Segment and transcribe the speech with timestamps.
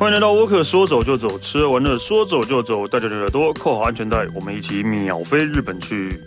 [0.00, 6.18] 欢迎来到沃克，说走就走，吃完了说走就走，带着你的耳朵扣好安全带，我们一起秒飞日本去。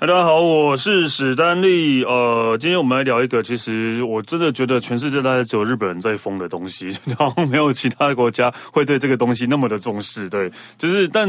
[0.00, 2.02] 大家好，我是史丹利。
[2.04, 10.26] 呃，今天我们来聊一个，其实我真的觉得全世界大概只有日本人在疯的东西， 然后没有其他国家会对这个东西那么的重视。
[10.26, 11.28] 对，就是，但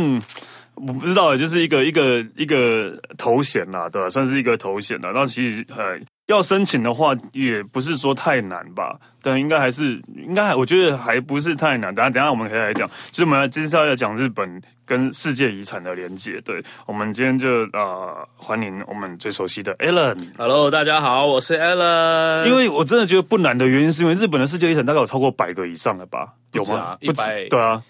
[0.75, 4.09] 我不知道，就是一个一个一个头衔啦，对吧？
[4.09, 5.11] 算是一个头衔啦。
[5.13, 8.97] 那其实呃，要申请的话，也不是说太难吧？
[9.21, 11.93] 但应该还是应该，我觉得还不是太难。
[11.93, 14.61] 等下等下我们可以来讲，就是我们接下来要讲日本。
[14.83, 20.17] 跟世界遗产的连接，对，我们今天就呃欢迎我们最熟悉的 Alan。
[20.37, 22.45] Hello，大家好，我是 Alan。
[22.45, 26.33] 因为我真的觉得不难的原因，是因为日本的世界遗产大概有超过百个以上了吧？
[26.51, 26.97] 有吗？
[26.99, 27.47] 一百？
[27.47, 27.81] 对啊。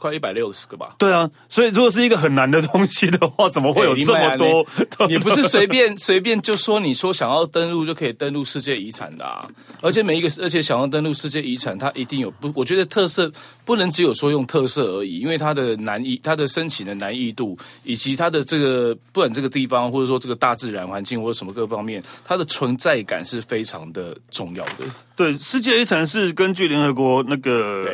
[0.00, 0.94] 快一百六十个吧。
[0.98, 4.66] 对啊，所以如果是一个很难的东西的话，怎么会有这么多？
[5.08, 9.46] 也不是 随便随便就说你说想要登录就可以登录世界遗产的啊。
[9.82, 12.50] 而且每一个，而且想要登录世界遗产，它一定有不？
[12.54, 13.30] 我觉得特色
[13.64, 24.84] 不能只有说用特色而已，因为它的难易、它的申请的难易度，以及它的这个不管这个地方或者说这个大自然环境或者什么各方面，它的存在感是非常的重要的。
[25.20, 27.84] 对，世界遗产是根据联合国那个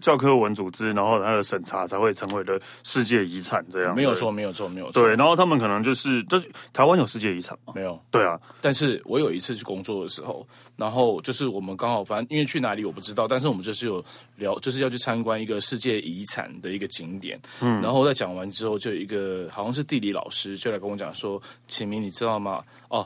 [0.00, 3.92] 教科文组织，然后它的审查才会成为的世界遗产这样。
[3.92, 5.02] 没有错，没有错，没有错。
[5.02, 7.72] 对，然后他们可能就是，就是台湾有世界遗产吗？
[7.74, 8.00] 没有。
[8.08, 14.04] 对啊，但是我有一次去工作的时候，然后就是我们刚好，反正因为去哪里我不知道，但是我们就是有
[14.36, 17.36] 聊，就是要去参观一个世界遗产的一个景点。
[17.62, 22.62] 嗯，然后在讲完之后，就有一个好像是地理老师就来跟我讲说：“启明，你知道吗？
[22.90, 23.04] 哦。”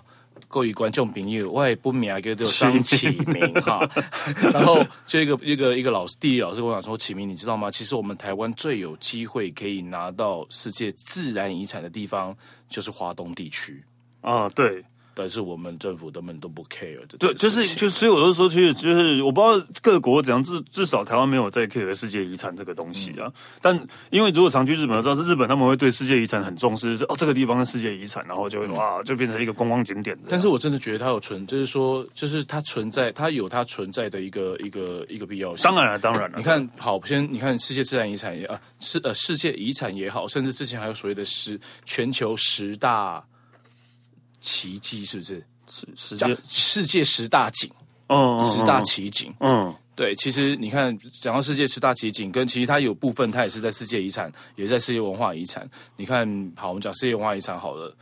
[0.48, 3.88] 各位观众朋友，我也不名叫做张启明哈，
[4.52, 7.70] 然后就一个一个一个老师，地理老师跟我讲说，启明你知道吗？
[7.70, 12.36] 其实我们台湾最有机会可以拿到世界自然遗产的地方，
[12.68, 13.82] 就是华东地区
[14.20, 14.84] 啊，对。
[15.14, 23.26] 但是我们政府根本都不 care 的，对，就是就所以我就说，其实就是我不知道各国怎样，至至少台湾没有在 care 世界遗产这个东西啊。
[23.26, 30.18] 嗯、但因为如果常去日本，知道是日本他们会对世界遗产很重视，是哦这个地方是世界遗产，然后就会哇就变成一个观光景点。
[30.28, 35.64] 但是我真的觉得它有存，就是说，就是它存在，它有它存在的一个一个一个必要性。
[35.64, 36.38] 当然了，当然了。
[36.38, 43.22] 你看，好，先你看世界自然遗产也啊，世呃世界遗产也好，甚至之前还有所谓的十全球十大
[44.40, 45.44] 奇迹，是不是？
[45.94, 47.70] 世界世界十大景，
[48.08, 55.68] 嗯，嗯，十大奇景，嗯，对，其实你看，讲到世界十大奇景，跟其实它有部分它也是在世界遗产，也在世界文化遗产。
[55.96, 57.94] 你看，好，我们讲世界文化遗产好了，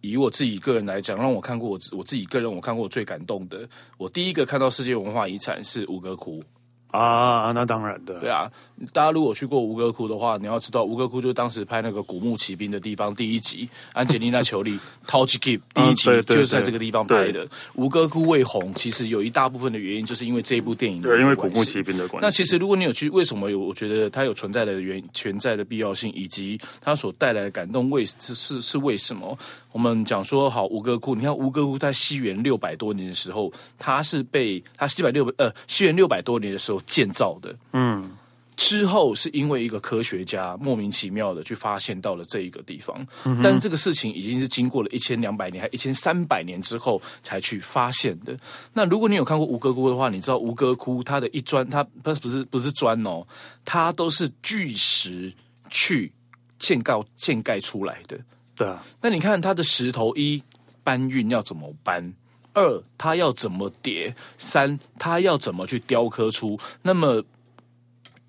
[0.00, 6.42] 以我自己个人来讲，让我看过我我自己个人我看过我最感动的，我第一个看到世界文化遗产是五哥窟。
[6.90, 8.50] 啊，那当然的，对啊。
[8.92, 17.46] 大家如果去过吴哥窟的话，你要知道吴哥窟就是当时拍那个《古墓奇兵》的地方，第一集，安吉丽娜·裘丽淘气 keep 第一集就是在这个地方拍的。
[17.74, 22.26] 吴哥窟为红，其实有一大部分的原因就是因为这一部电影的，对，因为《古墓奇兵》的关系。
[22.26, 23.58] 那其实如果你有去，为什么有？
[23.58, 29.36] 我觉得它有存在的原存在的必要性，以及它所带来的感动，为是是是为什么？
[29.72, 38.10] 我们讲说好吴哥窟，你看吴哥窟在西元六百多年的时候，它是被它西百六呃西元六百多年的时候建造的，嗯。
[38.58, 48.36] 之后是因为一个科学家莫名其妙的去发现到了这一个地方，嗯、但是这个事情已经是经过了一千两百年还一千三百年之后才去发现的。
[48.72, 53.24] 那如果你有看过吴哥窟的话，你知道吴哥窟它的一砖，它不是不是不是砖哦，
[53.64, 55.32] 它都是巨石
[55.70, 56.12] 去
[56.58, 58.18] 建构建盖出来的。
[58.56, 60.42] 对啊，那你看它的石头一
[60.82, 62.12] 搬运要怎么搬？
[62.54, 64.16] 二它要怎么叠？
[64.36, 67.22] 三它要怎么去雕刻出那么？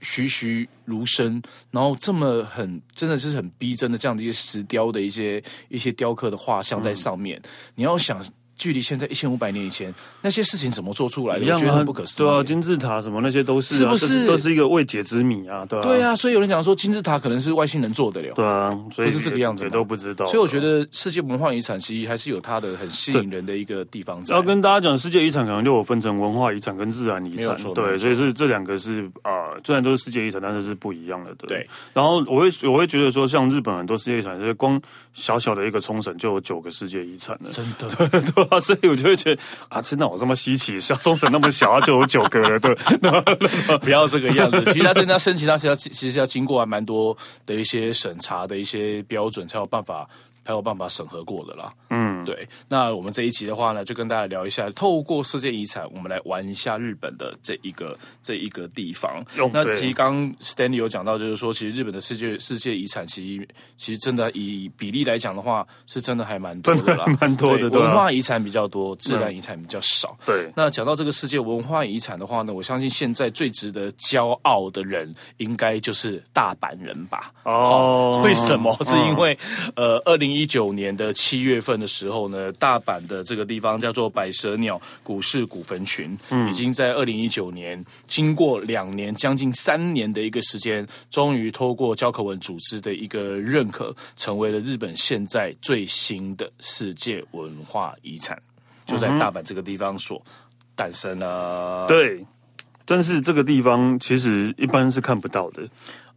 [0.01, 8.23] 栩栩如生，然后这么很真的就是很逼真的这样的一些石雕的一些一些雕刻的画像在上面，嗯、你要想。
[8.59, 11.45] 距离现在一千五百年以前，那些事情怎么做出来的？
[11.53, 12.25] 我觉得很不可思议。
[12.25, 15.65] 对啊，金字塔什么那些都是、啊，是不是都是一个未解之谜啊？
[15.65, 16.15] 对啊，对啊。
[16.15, 18.33] 所以有人讲说金字塔可能是外星人做的了。
[18.35, 20.25] 对啊，所以不是这个样子，也都不知道。
[20.25, 24.35] 所以我觉得世界文化遗产其实还是有它的很吸引人的一个地方在。
[24.35, 27.55] 要跟大家讲，世界遗产可能就有分成文化遗产跟自然遗产。
[27.73, 31.33] 对，所以是这两个是啊、呃，虽然都是世界遗产，但是是不一样的。
[31.35, 31.47] 对。
[31.47, 34.79] 对然后我会我会觉得说，像日本很多世界遗产，就是光
[35.13, 37.49] 小小的一个冲绳就有九个世界遗产了。
[37.51, 39.41] 真的， 对啊，所以我就会觉得。
[39.69, 40.79] 啊，真的我这么稀奇？
[40.79, 42.75] 像钟神那么小，就有九个了，对，
[43.79, 44.63] 不要这个样子。
[44.73, 47.15] 其实他真的要申请，他是要其实要经过还蛮多
[47.45, 50.09] 的一些审查的一些标准，才有办法
[50.45, 51.71] 才有办法审核过的啦。
[51.89, 52.47] 嗯，对。
[52.67, 59.23] 那我们这一集的话呢，就跟大家聊一下，透过世界遗产，我们来玩一下日本的这一个这一个地方。
[59.53, 63.47] 那其实刚刚 Stanley 有讲到，就是说，其实日本的世界世界遗产，其实
[63.77, 67.69] 其实真的以比例来讲的话，是真的还蛮多的啦， 蛮多的。
[67.69, 70.17] 文化遗产比较多，自然遗产比较少。
[70.25, 70.51] 对。
[70.55, 77.31] 那讲到这个世界文化遗产的话呢，我相信现在最值得骄傲的人，应该就是大阪人吧？
[77.43, 78.75] 哦，为什么？
[78.85, 79.37] 是因为
[79.75, 98.41] 呃，二零一九年的七月份的时候呢，大阪的这个地方叫做百蛇鸟股市古坟群，嗯，已经在二零一九年经过两年将近三年的一个时间，终于透过教科文组织的一个认可，成为了日本现在最新的世界文化遗产，
[98.85, 100.21] 就在大阪这个地方所
[100.75, 101.85] 诞生了。
[101.87, 102.25] 对。
[102.85, 105.61] 但是这个地方其实一般是看不到的，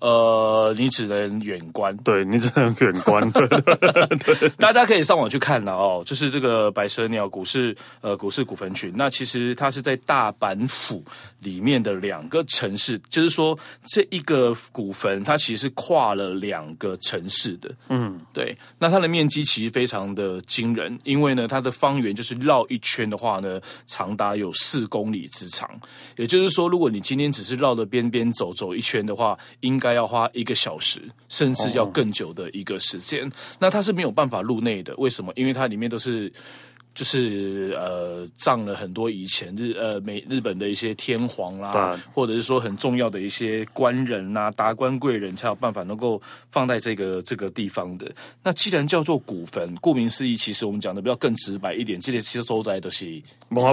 [0.02, 6.02] 呃，你只能远观，对，你只能远观， 对对对，大家可以上网去看了哦。
[6.06, 11.04] 就是这个白蛇鸟股市，呃，股市股份群，那其实它是在大阪府
[11.40, 18.56] 里面的两个城市，就是说这一个古坟它其实是跨了两个城市的，嗯，对。
[18.78, 25.68] 那它的面积其实非常的惊人，因为呢，它的方圆就是绕一圈的话呢，长达有四公里之长，
[26.16, 26.52] 也就是。
[26.52, 33.22] 说，如果你今天只是绕着边边走走一圈的话，应该要花一个小时，甚至要更久的一个时间。
[33.22, 33.32] Oh.
[33.58, 35.32] 那它是没有办法入内的，为什么？
[35.36, 36.32] 因为它里面都是。
[36.94, 48.10] 就是呃，葬了很多以前日呃美日本的一些天皇啦、啊，或者是说很重要的一些官人呐、啊、达官贵人，才有办法能够放在这个这个地方的。
[48.42, 53.06] 那既然叫做古坟，顾名思义，其实我们讲的比较更直白一点，这里其实收在都是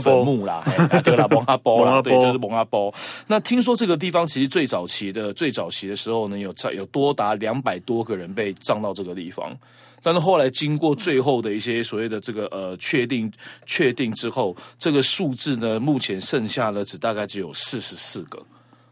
[0.02, 0.64] 坟墓啦，
[1.04, 2.94] 对 啦，蒙阿波啦，对，就是蒙阿波。
[3.28, 9.56] 那听说这个地方其实最早期的最早期的时候呢，有有多达两百多个人被葬到这个地方。
[10.02, 13.30] 但是后来经过最后的一些所谓的这个呃确定
[13.66, 18.42] 确定之后，这个数字呢，目前剩下的只大概只有四十四个。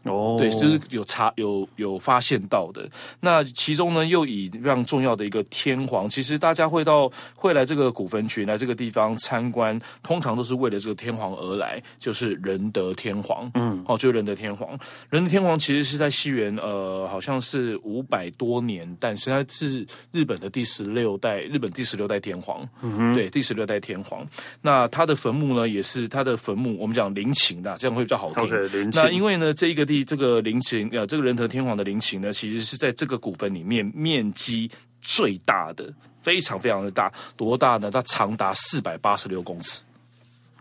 [0.08, 2.88] 哦，对，就是有查有有发现到的。
[3.20, 13.50] 那其中呢，又以非常重要的一个天皇，其实大家会到会来这个古坟群来这个地方参观，通常都是为了这个天皇而来，就是仁德天皇。
[13.54, 14.78] 嗯，哦，就是仁德天皇。
[15.10, 22.66] 仁德天皇其实是在西元呃，好像是五百多年，但是他是日本的第十六代，日本第十六代天皇。
[22.82, 24.26] 嗯，对，第十六代天皇。
[24.62, 28.44] 那他的坟墓呢，也是他的坟墓，我们讲陵寝的，这样会比较好听。
[28.48, 29.97] Okay, 那因为呢，这一个地。
[30.04, 35.92] 这个陵寝，呃，这个仁德天皇的陵寝呢，其实是在这个古坟里面面积最大的，
[36.22, 37.90] 非常非常的大，多大呢？
[37.90, 39.82] 它长达四百八十六公尺。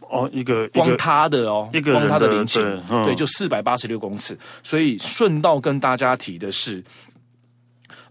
[0.10, 4.38] 哦，一个光它的哦，一个光它的陵寝，对，嗯、对，就四百八十六公尺。
[4.64, 6.82] 所以顺道跟大家提的是，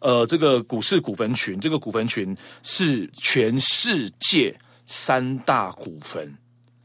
[0.01, 6.37] 呃，这个古市古坟群，这个古坟群是全世界三大古坟。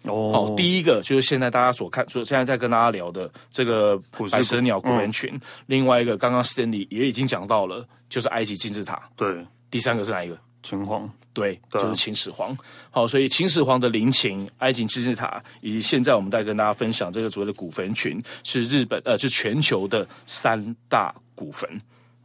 [0.03, 4.01] 哦，第一个就是现在大家所看，所现在在跟大家聊的这个
[4.31, 5.29] 白蛇鸟古坟群。
[5.33, 9.01] 嗯、另外一个，刚刚 Stanley 也已经讲到了，就是埃及金字塔。
[9.15, 10.37] 对，第三个是哪一个？
[10.63, 11.09] 秦皇。
[11.33, 12.57] 对，对就是秦始皇。
[12.89, 21.69] 好，所以秦始皇的陵寝、埃及金字塔，以及现在我们在跟大家分享这个所谓的古坟群，是日本呃，是全球的三大古坟。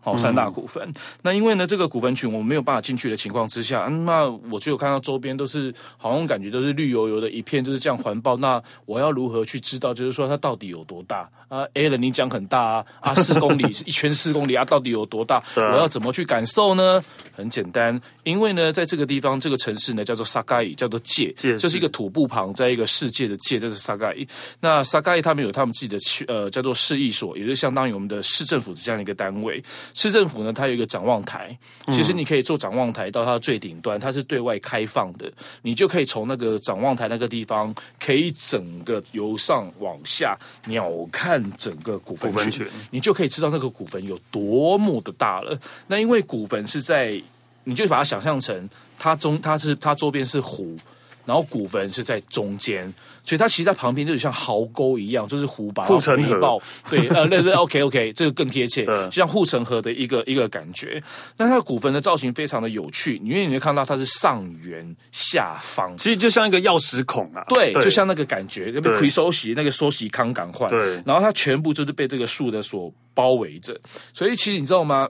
[0.06, 0.80] 好，三大股份。
[0.84, 8.36] 嗯、那因为呢，这个股份群我们没有办法进去的情况之下，那我就有看到周边都是好像感觉都是绿油油的一片，就是这样环抱。
[8.36, 15.42] 那我要如何去知道，就是说它到底有多大啊？Alan，你讲很大啊，啊， 四公里一圈四公里啊，到底有多大？
[15.56, 17.02] 我要怎么去感受呢？
[17.34, 24.26] 很简单，因为呢，在这个地方，这个城市呢叫做萨盖伊，叫做界，界就是一个土布旁，在一个世界的界，这是萨盖伊。
[24.60, 29.62] 那萨盖伊他们有他们自己的区，呃，叫做市役所，也就是相当于我们的市政府这样的一个单位。
[29.96, 45.58] 市政府呢，它有一个展望台，其实你可以坐展望台到它的最顶端，它是对外开放的，你就可以从那个展望台那个地方，可以整个由上往下鸟瞰整个古坟群，你就可以知道那个古坟有多么的大了。
[45.86, 47.18] 那因为古坟是在，
[47.64, 50.76] 你就把它想象成它中，它是它周边是湖。
[51.26, 52.90] 然后古坟是在中间，
[53.22, 56.62] 所以它其实在旁边就是像壕沟一样，就是湖把护城河。
[56.88, 61.02] 对，呃， 那那 OK OK，这个更贴切，就像护城河的一个一个感觉。
[61.36, 67.44] 那它的古坟的造型非常的有趣，因为你会看到它是上圆下方，其实就像一个钥匙孔啊。
[67.48, 70.70] 对，就像那个感觉，被回收洗那个收洗康港换。
[70.70, 73.76] 对，然后它全部就是被这个树的所包围着，
[74.14, 75.08] 所以其实你知道吗？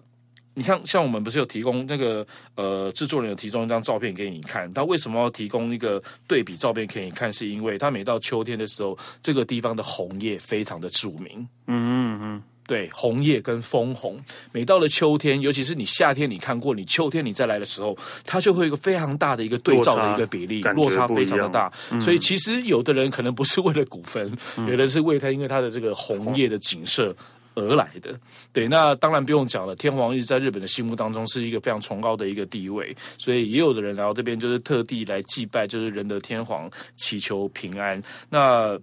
[0.59, 7.31] 你看，像我们不是有提供那个呃制作人有提供一张照片给你看，他为什么要提供一个对比照片给你看？
[7.31, 11.47] 是因为他每到秋天的时候，这个地方的红叶非常的著名。
[11.67, 12.43] 嗯嗯嗯。
[12.67, 14.19] 对，红叶跟枫红，
[14.51, 21.73] 每到了秋天，尤其是你夏天你看过，你秋天你再来的时候，它就会有一个非常大的一个对照的一个比例，落差，非常的大。
[21.93, 27.15] 嗯、所以其实有的人可能不是为了古坟，嗯、有的人是为他，因为他的这个红叶的景色
[27.57, 28.17] 而来的。
[28.53, 38.01] 对，那当然不用讲了，天皇一直在日本的心目当中是一个非常崇高的一个地位，所以也有的人来到这边就是特地来祭拜，就是仁德天皇，祈求平安。
[38.31, 38.79] 那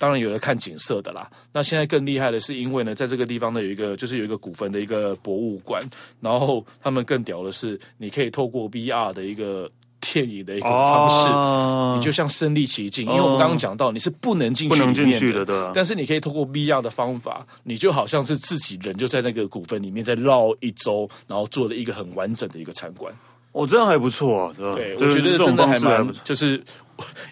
[0.00, 1.28] 当然有人看景色的啦。
[1.52, 5.82] 那现在更厉害的是，因为呢，在这个地方呢，有一个就是有一个古坟的一个博物馆，
[6.20, 9.68] 然后他们更屌的是，你可以透过 VR 的一个
[10.00, 13.06] 电影的一个方式，哦、你就像身临其境。
[13.06, 15.70] 因为我们刚刚讲到，你是不能进去不能进去的，对。
[15.74, 23.12] 但是你可以通过 VR 的方法，你就好像是自己人就在那个古坟里面再绕一周，然后做了一个很完整的一个参观。
[23.52, 26.62] 哦，这样还不错啊，对，我觉得真的还蛮就是。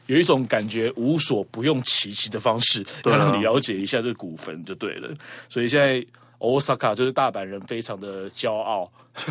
[0.07, 5.09] 有一种感觉无所不用其极的方式，要让你了解一下这个古坟就对了。
[5.49, 6.07] 所以现在
[6.39, 8.91] Osaka 就是大阪人非常的骄傲。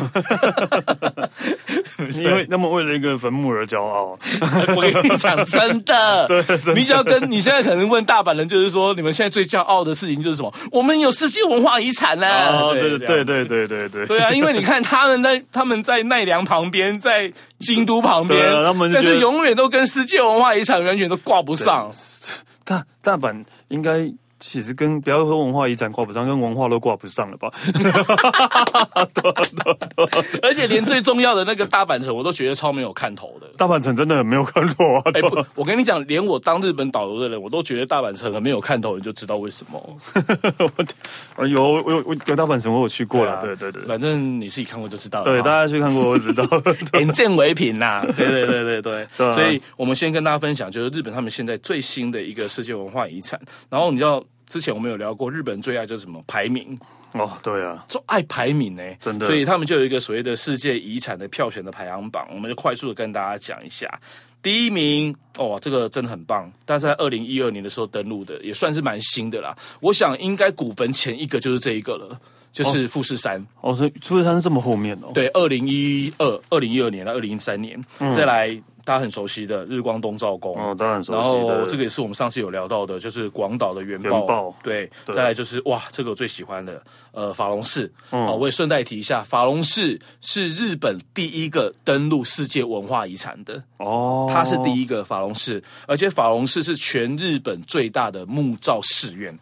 [2.12, 4.18] 因为那么为了一个坟墓而骄傲，
[4.74, 6.28] 我跟你讲 真的，
[6.74, 10.52] 你只要跟你现在可能问大阪人，就是说你们现在最骄傲的事情就是什么？
[10.72, 12.48] 我们有世界文化遗产呢、啊。
[12.62, 21.88] 哦，对对对对对对对，对啊，因为你看他们在他们在奈良旁边，在京都旁边，啊、他们但是永远都跟世界文化遗产远远都挂不上。
[22.64, 24.12] 大大阪应该。
[24.38, 27.50] 其实跟不要说文化遗产挂不上，跟文化都挂不上了吧？
[30.42, 33.46] 而且连最重要的那个大阪城，我都觉得超没有看头的。
[33.56, 35.02] 大阪城真的很没有看头啊！
[35.14, 39.96] 哎，不，我跟你讲，连我当日本导游的人，我都觉得大阪城很没有看头，你就知道为什么。
[41.36, 43.40] 我有我有我有大阪城，我有去过了。
[43.40, 45.24] 对对对，反正你自己看过就知道了。
[45.24, 46.46] 对，大家去看过我知道。
[46.92, 48.02] 眼见为凭呐！
[48.16, 49.06] 对对对对对。
[49.32, 53.40] 所以我们先跟大家分享，就是日本他们现在最新的一个世界文化遗产。
[53.70, 54.22] 然后你知道。
[54.46, 56.78] 之前我们有聊过，日本最爱就是什么排名
[57.12, 63.88] 哦，对啊，就爱排名呢，真的，所以他们就有一个所谓的世界遗产的票选的排行榜，我们就快速的跟大家讲一下。
[64.42, 69.56] 第一名哦，这个真的很棒，但是在二零一二年的时候登录的，也算是蛮新的啦。
[69.80, 72.20] 我想应该古坟前一个就是这一个了，
[72.52, 78.60] 就是富士山哦，所以富士山是这么后面哦，对，二零一二、二零一二年到二零一三年、嗯、再来。
[78.86, 81.18] 大家很熟悉的日光东照宫，哦，当然熟悉。
[81.18, 84.08] 然后这个也是我们上次有聊到的，就是广岛的原爆。
[84.08, 87.92] 原爆对，对再来就是哇，这个我最喜欢的，呃，法隆寺。
[88.12, 93.60] 嗯，我也顺带提一下，法隆寺是日本第一个登录世界文化遗产的。
[93.78, 99.36] 哦，它是第一个法隆寺，而且法隆寺是全日本最大的木造寺院。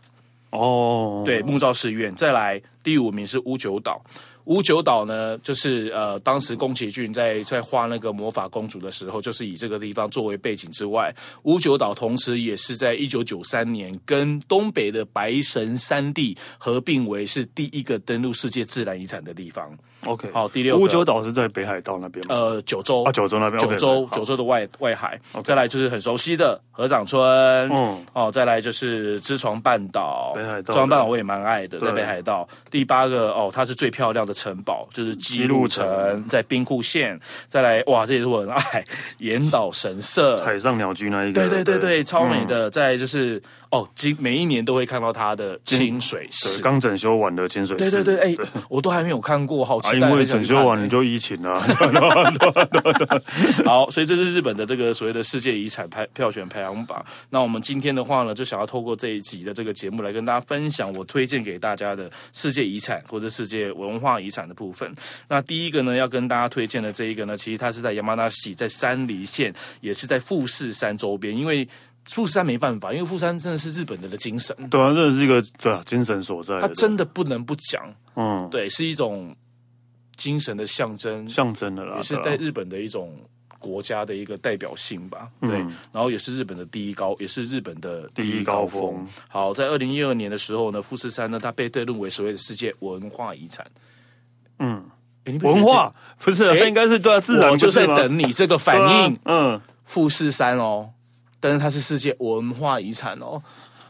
[0.53, 2.15] 哦，对，木造寺院。
[2.15, 4.01] 再来第五名是屋久岛。
[4.45, 19.77] 五九岛呢，就是呃，当时宫崎骏在在画那个魔法公主的时候，就是以这个地方作为背景之外，五九岛同时也是在一九九三年跟东北的白神山地合并为是第一个登陆世界自然遗产的地方。
[20.07, 22.35] OK，好，第六个，乌九岛是在北海道那边吗？
[22.35, 25.19] 呃，九州啊，九州那边，九州九州的外外海。
[25.43, 27.21] 再来就是很熟悉的河掌村，
[27.71, 32.49] 嗯，哦，再来就是知床半岛，北海道，知床半岛我也蛮爱的，在北海道。
[32.71, 37.19] 第八个哦，它是最漂亮的城堡，就是姬路城，在兵库县。
[37.49, 38.85] 再来哇，这也是我很爱
[39.19, 42.71] 岩岛神社，海上鸟居那一个，对对对对，超美的。
[42.71, 43.43] 再来就是。
[43.71, 47.91] 哦，今每一年都会看到它的清水寺，刚整修完的清水寺。
[47.91, 48.37] 对对对，哎，
[48.69, 49.94] 我都还没有看过，好期待。
[49.95, 51.61] 因为整修完你就疫情了。
[53.65, 57.05] 好，所以这是日本的这个所谓的世界遗产排票选排行榜。
[57.31, 64.93] 那我们今天的话呢，就想要透过这一集的这个节目来跟大家分享我推荐给大家的世界遗产或者世界文化遗产的部分。
[65.29, 71.67] 那第一个呢，要跟大家推荐的这一个呢，其实它是在山那喜，在山梨县，也是在富士山周边，因为。
[72.11, 74.55] 富士山没办法，因为富士山真的是日本人的精神。
[74.69, 76.61] 对啊，真的是一个对啊精神所在。
[76.61, 77.83] 它真的不能不讲，
[78.15, 79.35] 嗯，对，是一种
[80.17, 83.17] 精神的象征，象征的啦，也是在日本的一种
[83.59, 85.29] 国家的一个代表性吧。
[85.41, 85.59] 对，
[85.93, 89.07] 然后也是日本的第一高，也是日本的第一高峰。
[89.29, 93.67] 好，在二零一二年的时候呢，富士山呢，它被登录为所谓的世界文化遗产。
[94.59, 94.85] 嗯，
[95.43, 99.19] 文化不是，它应该是对啊，自然我就在等你这个反应。
[99.25, 100.91] 嗯，富士山哦。
[101.41, 103.43] 但是它是世界文化遗产哦，啊，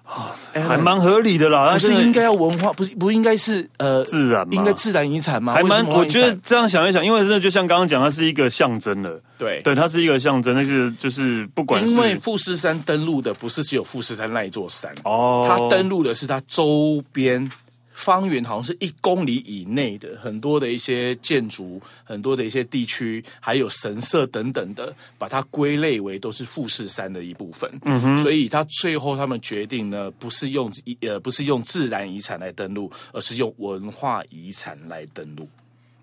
[0.04, 1.73] 还蛮合理的啦。
[1.73, 5.54] 不是应该要文化，不是不应该是呃自然，应该自然遗产吗？
[5.54, 17.50] 还蛮，我觉得这样想一想，因为真的就像刚刚讲，它是一个象征的，对对，它是一个象征，那是就是不管是因为富士山登陆的不是只有富士山那一座山哦，它登陆的是它周边
[17.94, 27.70] 方圆好像是一公里以内的很多的一些建筑，很多的一些地区，还有神社等等的，把它归类为都是富士山的一部分。
[27.84, 30.70] 嗯哼，所以他最后他们决定呢，不是用
[31.00, 35.48] 呃不是用自然遗产来登录，而是用文化遗产来登录。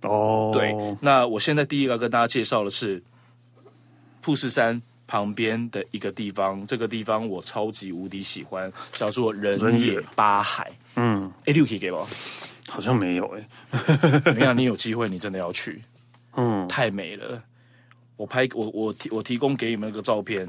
[0.03, 3.03] 哦，对，那我现在第一个要跟大家介绍的是
[4.21, 10.71] 富士山旁边的一个地方，这个地方我超级无敌喜欢，叫做人野八海。
[11.41, 12.05] 嗯，哎，六可以给吧？
[12.67, 13.47] 好像没有哎。
[14.33, 15.81] 没有，你有机会，你真的要去。
[16.37, 17.41] 嗯，太美了。
[18.15, 20.47] 我拍我我提我提供给你们那个照片，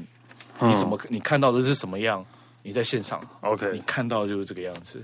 [0.61, 0.99] 你什么？
[1.09, 2.23] 你看到的是什么样？
[2.61, 5.03] 你在现场，OK，你看到的就是这个样子。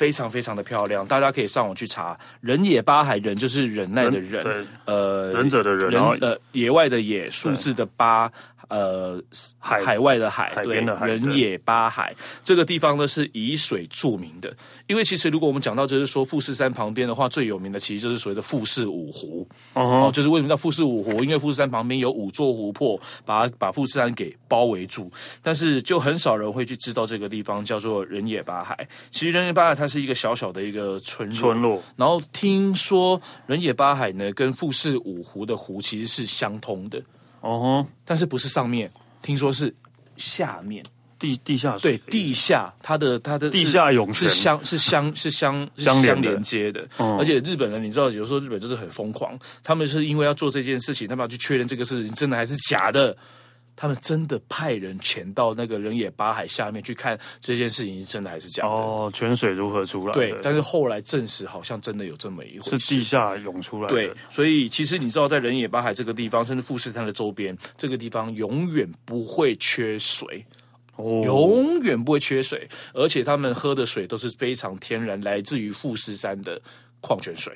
[0.00, 2.18] 非常非常的漂亮，大家可以上网去查。
[2.40, 8.32] 人野八海，人就是忍耐的忍，呃，忍者的忍，然后呃，野外的野，数字的八。
[8.68, 9.20] 呃，
[9.58, 14.54] 海海外的海，对，人野八海这个地方呢是以水著名的。
[14.86, 19.48] 因为其实如果我们讲到就是说富士山旁边的话，最有名的其实就是所谓的富士五湖。
[19.72, 21.24] 哦，就是为什么叫富士五湖？
[21.24, 25.10] 因为富士山旁边有五座湖泊，把把富士山给包围住。
[25.42, 28.86] 但是就很少人会去知道这个地方叫做人野八海。
[29.10, 31.38] 其实人野八海它是一个小小的一个村落。
[31.38, 31.82] 村落。
[31.96, 37.02] 然后听说人野八海呢跟富士五湖的湖其实是相通的。
[37.40, 38.90] 哦，但是不是上面？
[39.22, 39.74] 听说是
[40.16, 40.82] 下面
[41.18, 46.86] 地地下水，对，地下它的它的地下涌泉是相是相是相 相连接的。
[47.18, 53.14] 而且日本人，你知道，有时候日本就是很疯狂，他们是因为要做这件事情，他们要去确认这个事情真的还是假的。
[53.80, 58.68] 他们真的派人潜到那个人野八海下面去看这件事情是真的还是假的？
[58.68, 60.12] 哦，泉水如何出来？
[60.12, 63.94] 对，但是后来证实好像真的有这么一回事，是地下涌出来的。
[63.94, 70.44] 对，所以其实你知道，在人野八海这个地方，甚至富士山的周边，这个地方永远不会缺水，
[70.96, 76.60] 哦，永远不会缺水，而且他们喝的水都是非常天然，来自于富士山的
[77.00, 77.50] 矿泉水。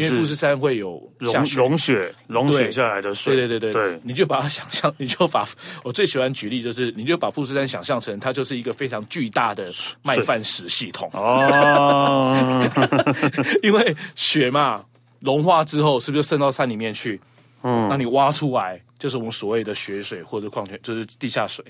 [0.00, 5.46] 因为富士山会有融融雪融雪下来的水，对对对对，对，你就把它想象， 你就把
[5.82, 9.70] 我最喜欢举例就是，你就把富士山想象成它就是一个非常巨大的
[10.02, 12.68] 麦饭石系统哦，
[13.62, 14.84] 因为雪嘛
[15.20, 17.20] 融化之后，是不是渗到山里面去？
[17.62, 21.64] 嗯，那你挖出来就是我们所谓的雪水或者矿泉，就是地下水。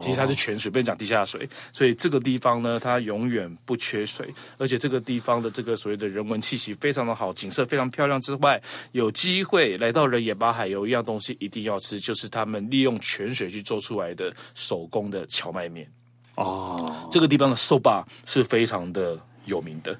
[0.00, 8.60] 其实它是泉水，不能讲地下水，所以这个地方呢，它永远不缺水，而且这个地方的这个所谓的人文气息非常的好，景色非常漂亮之外，
[8.92, 15.90] 有机会来到人野八海，有一样东西一定要吃，就是他们利用泉水去做出来的手工的荞麦面。
[16.36, 19.98] 哦，这个地方的寿坝是非常的有名的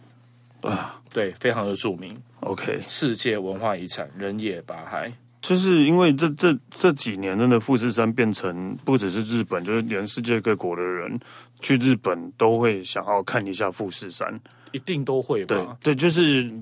[0.62, 2.20] 啊，对，非常的著名。
[2.40, 5.12] OK，世界文化遗产人野八海。
[5.40, 11.18] 就是因为这这这几年，真的富士山变成不只是日本，就是连世界各国的人
[11.60, 14.38] 去日本都会想要看一下富士山，
[14.72, 15.76] 一定都会吧？
[15.82, 16.52] 对对，就是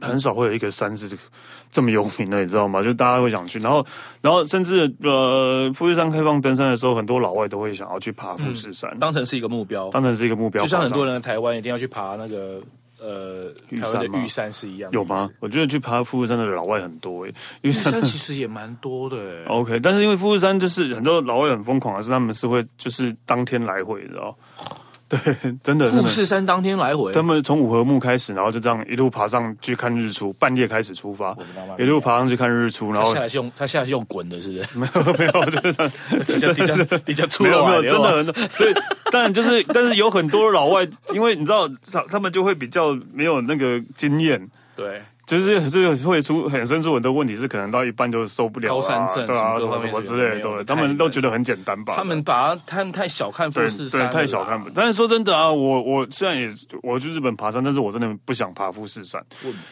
[0.00, 1.18] 很少会有一个山是
[1.70, 2.82] 这么有名的，你知道吗？
[2.82, 3.84] 就大家会想去，然后
[4.22, 12.62] 然后甚至呃，富士山开放登山的时候，很多老外都会想要去爬富士山，当成是一个目标，当成是一个目标，就像很多人在台湾一定要去爬那个。
[13.00, 15.28] 呃，玉山的玉山是一样的，有吗？
[15.40, 19.44] 我觉得去爬富士山的老外很多诶，玉山其实也蛮多的诶。
[19.48, 24.36] OK，但是因为富士山就是很多老外很疯狂的是，他们是会就是当天来回，你知道。
[25.16, 25.18] 对，
[25.62, 25.90] 真的。
[25.90, 31.36] 富士山当天来回，他们从五合目开始，然后就这样一路爬上去看日出，半夜开始出发，
[31.78, 34.68] 一路爬上去看日出，然后下来是用他下来是用滚的，是不是？
[34.78, 35.44] 没有没有，
[36.24, 38.34] 就是 比较比较比较粗没有没有，真的很多。
[38.50, 38.74] 所以
[39.10, 45.02] 当然就是，但是有很多老外，因为你知道，他他们就会比较没有那个经验，对。
[45.28, 51.92] 就是这个会出很生出很多问题，是可能到一半就受不了，高山症对啊，什么什么之类的，对他们都觉得很简单吧？
[51.94, 54.58] 他们把他们太小看富士山，对太小看。
[54.74, 56.48] 但是说真的啊，我我虽然也
[56.82, 59.22] 我去日本爬山，但是我真的不想爬富士山。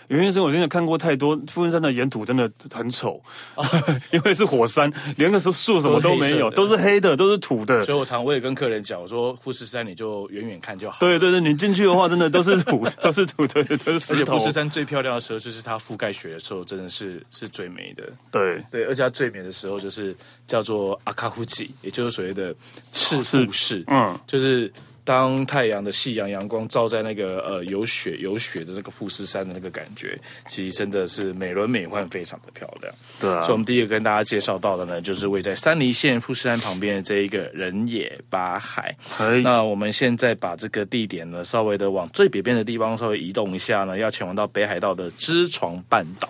[0.08, 3.18] 原因是我真的看过太多富士山的沿途真的很丑，
[4.12, 7.82] 因为是火山，连个树树什么都没有，都是黑的，都是土的。
[7.82, 10.98] 所以我常我也跟客人讲，我说富士山你就远远看就好。
[11.00, 14.20] 对对对，你进去的话，真的都是土，都是土的，都是石头。
[14.20, 15.45] 而且富士山最漂亮的时候。
[15.46, 18.02] 就是它覆盖雪的时候，真的是是最美的。
[18.32, 20.12] 对对，而且它最美的时候就是
[20.44, 22.52] 叫做阿卡夫吉，也就是所谓的
[22.90, 23.84] 赤富士。
[23.86, 24.72] 嗯，就是
[25.06, 32.92] 当太阳的夕阳阳光照在那个呃有雪有雪的那个富士山的那个感觉，其实真的是美轮美奂，非常的漂亮。
[33.20, 38.96] 对啊，所以我们第一个跟大家介绍到的呢，就是位在山梨县富士山旁边的这一个人野八海。
[39.16, 46.28] 嘿那我们现在把这个地点呢，稍微的往最北边的地方稍微移动一下呢，要前往到北海道的知床半岛。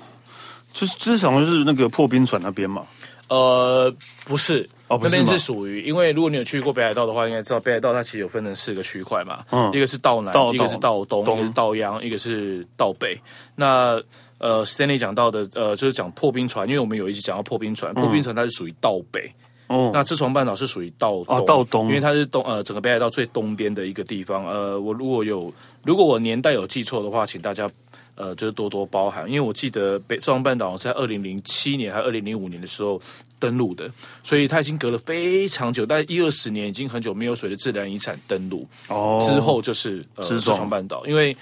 [0.72, 2.86] 就是知床就是那个破冰船那边嘛？
[3.28, 3.90] 呃，
[4.26, 11.38] 不是，哦，那边是属于，因为如果你有去过北海道的话，应该知道北海道它其实有分成四个区块嘛，嗯，一个是道南，道一个是道东，东。
[11.38, 13.18] 一个是道央，一个是道北。
[13.55, 14.01] 那
[14.38, 19.33] 呃，Stanley 讲到的呃，就是讲破冰船，因为我们有一集讲到破冰船，破冰船它是属于道北。
[19.68, 24.46] 哦，那知床半岛是属于道东，哦，道东，因为它是东呃整个北海道最东边的一个地方。
[24.46, 27.68] 呃，我如果有如果我年代有记错的话，请大家
[28.14, 33.01] 呃就是多多包涵，因为我记得北知床半岛是在二零零七年还是二零零五年的时候
[33.38, 33.90] 登陆的，
[34.22, 38.66] 所以它已经隔了非常久，大概一二十年，已经很久没有水的自然遗产登陆。
[38.88, 41.37] 哦，之后就是呃知床半岛，因为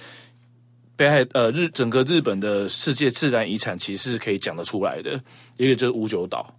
[0.96, 5.20] 北海呃日整个日本的世界自然遗产其实是可以讲得出来的，
[5.56, 6.52] 一个就是五九岛。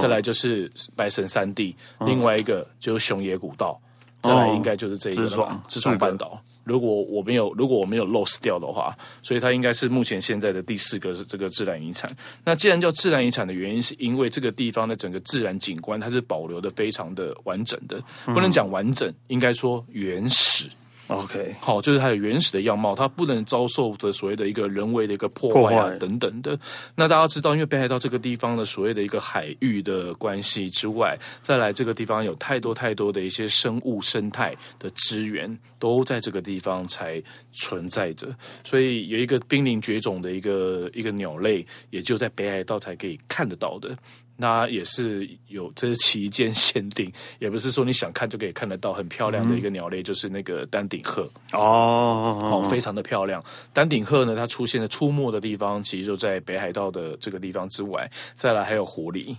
[0.00, 3.80] 再来就是白神山地，嗯、另外一个就是熊野古道，
[4.22, 5.24] 嗯、再来应该就是这一个
[5.68, 6.42] 知床半岛。
[6.66, 12.14] 如果我没有如果我没有 lost 掉的话，所以它应该是目前现在的第四个这个自然遗产。
[12.44, 20.68] 那既然叫自然遗产的原因，是因为这个地方的整个自然景观它是保留的非常的完整的，不能讲完整，应该说原始。
[21.08, 26.58] OK，好，就是它的原始的样貌，它不能遭受着所谓的一个人为的一个破坏啊等等的。
[26.96, 38.26] 那大家知道，因为北海道这个地方的所谓的一个海域的关系之外，再来这个地方有太多太多的一些生物生态的资源都在这个地方才存在着，
[38.64, 43.96] 所以有一个濒临绝种的一个一个鸟类，也就在北海道才可以看得到的。
[44.36, 51.22] 那也是有，这是期间限定，也不是说你想看就可以看得到，很漂亮的一个鸟类，嗯、就是那个丹顶鹤
[51.52, 53.42] 哦，哦，非常的漂亮。
[53.72, 58.10] 丹顶鹤呢，它出现的出没的地方，其实就在北海道的这个地方之外。
[58.36, 59.34] 再来还有狐狸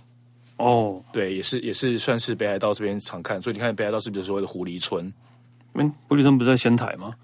[0.56, 5.12] 哦，对，也是也是算是北海道这边常看，所以你看北海道是不是所谓的狐狸村？
[5.74, 7.14] 嗯，狐狸村不是在仙台吗？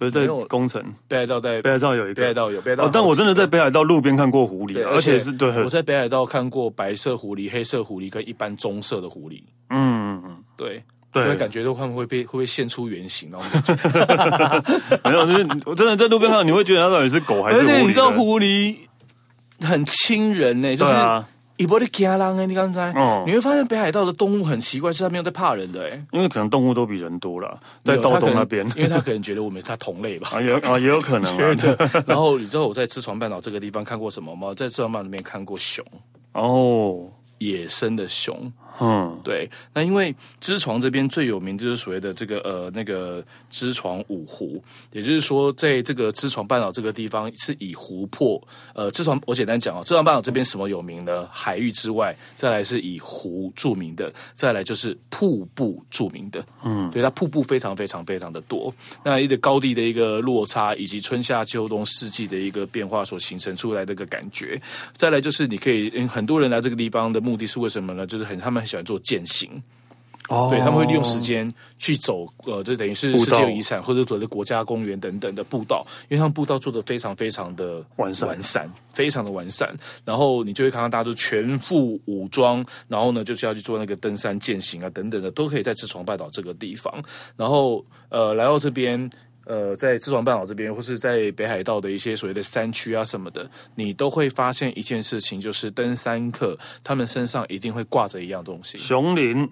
[0.00, 5.62] 不是在工程，北海道在北海道有一个，北海道有北海道，但我真的在北海道路边看过狐狸，而且是对。
[5.62, 9.42] 我在北海道看过白色狐狸、黑色狐狸跟一般棕色的狐狸。
[9.68, 10.82] 嗯嗯嗯，对，
[11.12, 13.30] 对，就会感觉都会不会被会不会现出原形？
[13.30, 13.46] 然后
[15.04, 17.70] 没有，就是我真的在路边看，你会觉得它到底是狗还是狐狸？
[17.70, 18.76] 而且你知道狐狸
[19.60, 20.92] 很亲人呢，就是。
[21.60, 22.46] 你不会惊人哎！
[22.46, 26.02] 你刚才，哦，你会发现北海道的动物很奇怪，是它没有在怕人的哎。
[26.10, 30.30] 因为可能动物都比人多了，在道东那边， 因为他可能觉得我们是他同类吧。
[30.32, 31.36] 啊，也啊也有可能。
[32.08, 34.54] 然后你知道我在赤床半岛这个地方看过什么吗？
[34.56, 35.84] 在赤床半岛那边看过熊
[36.32, 38.50] 哦，野生的熊。
[38.82, 48.42] 嗯，对，那因为知床这边最有名就是所谓的这个呃那个知床五湖，也就是说在这个知床半岛这个地方是以湖泊
[48.74, 51.28] 呃知床，我简单讲哦，知床半岛这边什么有名呢？
[51.30, 64.58] 海域之外，再来是以湖著名的，再来就是瀑布著名的，嗯，对，它瀑布非常非常非常的多，那一个高地的一个落差，以及春夏秋冬四季的一个变化所形成出来的一个感觉，
[64.94, 68.06] 再来就是你可以，嗯很多人来这个地方的目的是为什么呢？
[68.06, 68.64] 就是很他们。
[68.70, 69.50] 喜欢做健行，
[70.28, 79.74] 哦，对，他们会利用时间去走，呃，就等于是世界遗产或者走的国家公园等等的步道，因为他们步道做的非常非常的完善，完善，非常的完善。
[80.04, 87.02] 然后你就会看到大家都全副武装，然后呢，就是要去做那个登山健行啊等等的，都可以在赤床半岛这个地方。
[87.36, 89.10] 然后，呃，来到这边。
[89.46, 99.48] 呃，在知床半岛这边，或是在北海道的一些所谓的山区啊什么的，你都会发现一件事情，就是登山客他们身上一定会挂着一样东西——熊铃。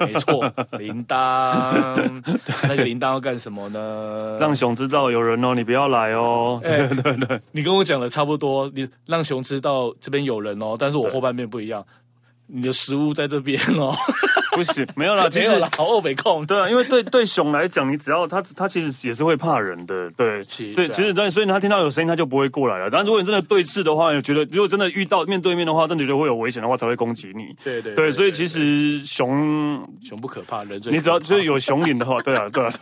[0.00, 2.22] 没错， 铃铛。
[2.64, 4.36] 那个铃铛要干什么呢？
[4.40, 6.60] 让熊知道有人哦，你不要来哦。
[6.64, 11.86] 对对对，你跟我讲的差不多，你让熊知道这边有人哦，但是我后半边不一样。
[12.48, 13.94] 你的食物在这边哦，
[14.56, 22.90] 不行，没有啦，其实好欧北控，对啊，因为对对熊来讲，你只要它它其实也是会怕人的，对，其对，其实对，所以它听到有声音，它就不会过来了。
[22.90, 27.54] 但如果你真的对峙的话，你觉得如果真的遇到面对面的话，真的觉得会有危险的话，才会攻击你。
[27.62, 32.72] 对对对，所以其实熊熊不可怕，人最你只要就是有熊铃的话，对啊对啊，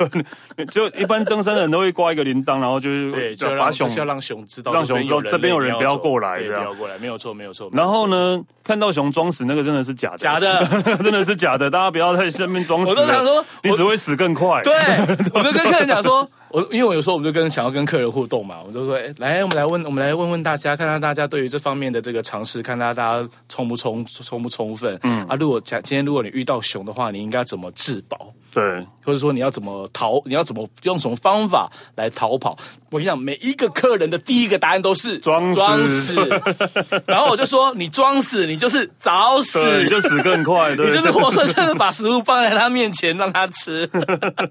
[0.71, 7.69] 就一般登山的人都会挂一个铃铛，然后就是对，就把熊要让熊知道，让熊说这边有人不要过来，不要过来，没有错没有错。
[7.73, 10.39] 然后呢，看到熊装死，那个真的是假的，假。
[10.41, 10.65] 的
[11.03, 12.91] 真的是假的，大家不要在身边装死。
[12.91, 14.63] 我都想说，你只会死更快。
[14.63, 14.73] 对，
[15.35, 24.99] 我就跟客人讲说， 我因为我有时候我们就跟想要跟客人互动嘛，我就说，哎，来，我们来问，我们来问问大家，看看大家对于这方面的这个尝试，看大家充不充充不充分。
[25.03, 28.33] 嗯啊，如果假今天如果你遇到熊的话，你应该怎么自保？
[28.53, 30.23] 对，或者说你要怎么逃？
[30.25, 32.57] 你要怎么用什么方法来逃跑？
[32.91, 35.55] 我跟你讲，每一个客人的第一个答案都是装
[35.87, 36.17] 死。
[37.07, 40.75] 然后我就说，你装死，你就是找死，你就死更快。
[40.75, 43.89] 对，你就是活生生的把食物放在他面前让他吃。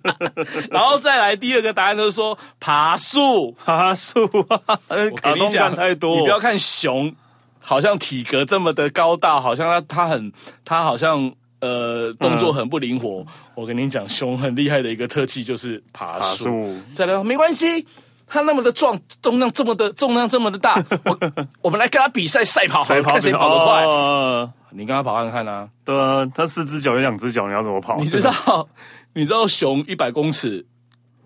[0.70, 4.22] 然后再来第二个答案就是说爬树，爬树。
[4.32, 7.14] 我跟你讲，太多，你不要看熊。
[7.60, 10.32] 好像体格这么的高大，好像他他很
[10.64, 13.26] 他好像呃动作很不灵活。
[13.28, 16.76] 嗯、我跟你讲，熊很厉害的一个特技就是爬树。
[16.96, 17.86] 再来，没关系，
[18.28, 21.18] 他那么的壮，重量这么的重量这么的大，我
[21.64, 23.84] 我们来跟他比赛赛跑，赛跑看谁跑得快。
[23.86, 25.70] 哦、你跟他跑看看啊？
[25.86, 27.98] 对啊，他四只脚有两只脚，你要怎么跑？
[28.00, 28.68] 你知道
[29.14, 30.66] 你知道熊一百公尺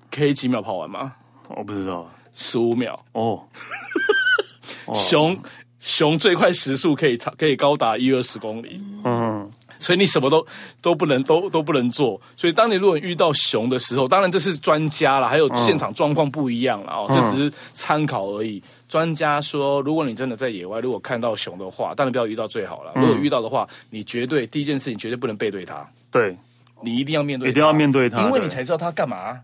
[0.09, 1.13] 可以几秒跑完吗？
[1.49, 3.43] 我不知道，十五秒哦。
[4.93, 5.37] 熊
[5.79, 9.47] 熊最快时速可以长可以高达一二十公里，嗯，
[9.81, 10.45] 所以你什么都
[10.81, 12.21] 都不能都都不能做。
[12.37, 18.63] 所以当你如果遇到熊的时候，当然这是专家啦，还有现场状况不一样了哦，这只是参考而已。
[18.87, 22.91] 专家说，如果你真的在野外，如果看到熊的话，当然不要遇到最好了。
[22.95, 26.37] 如果遇到的话，你绝对第一件事情绝对不能背对它，对，
[26.81, 29.41] 你一定要面对，一定要面对它，因为你才知道它干嘛。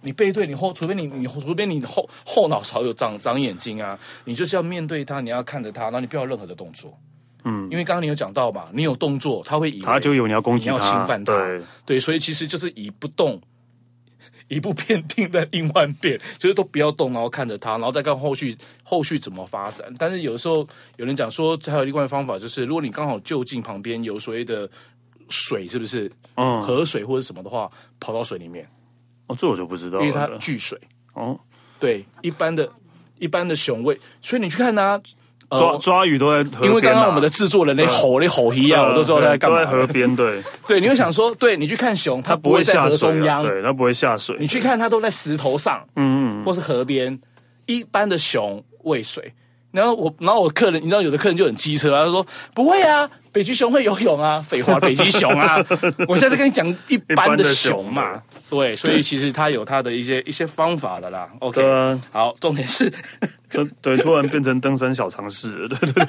[0.00, 6.96] 你背对你后，除非你你除非你后后脑勺有长长眼睛啊，你就是要面对他，你要看着他，然后你不要任何的动作，
[7.48, 13.40] 嗯，因为刚刚你有讲到嘛，你有动作，他会以为他就有你要攻击他，你要侵犯他，对对，所以其实就是以不动，
[14.48, 19.92] 以不变定在应万变，就是都不要动，然后看着他，然后再看后续后续怎么发展。
[19.98, 24.68] 但是有的时候有人讲说，还有另外的方法，就是如果你刚好就近旁边有所谓的
[25.28, 26.10] 水，是不是？
[26.36, 28.66] 嗯，河水或者什么的话，跑到水里面。
[29.26, 30.80] 哦，这我就不知道，因为它聚水。
[31.14, 31.38] 哦，
[31.80, 32.70] 对，一般的、
[33.18, 34.98] 一般的熊胃，所以你去看它
[35.50, 36.70] 抓抓鱼都在河边。
[36.70, 39.58] 因为刚刚我们的制作人那吼那吼一样，我都知道他在干嘛。
[39.58, 40.42] 都在河边，对。
[40.66, 44.36] 对，你会想说，对，你去看熊，它不会在河中央，对，它不会下水。
[44.38, 47.18] 你去看它都在石头上，嗯嗯，或是河边。
[47.66, 49.34] 一般的熊喂水，
[49.72, 53.08] 然后我，然后我客人，你知道有的客人就很机车啊，他说不会啊。
[53.38, 54.40] 北极熊会游泳啊？
[54.50, 55.64] 废话，北极熊啊！
[56.08, 58.20] 我现在在跟你讲一般的熊嘛，
[58.50, 61.28] 对，所以其实它有它的一些 一些方法的啦。
[61.38, 61.62] OK，
[62.10, 62.92] 好，重点是，
[63.80, 66.04] 对，突然变成登山小常识，对对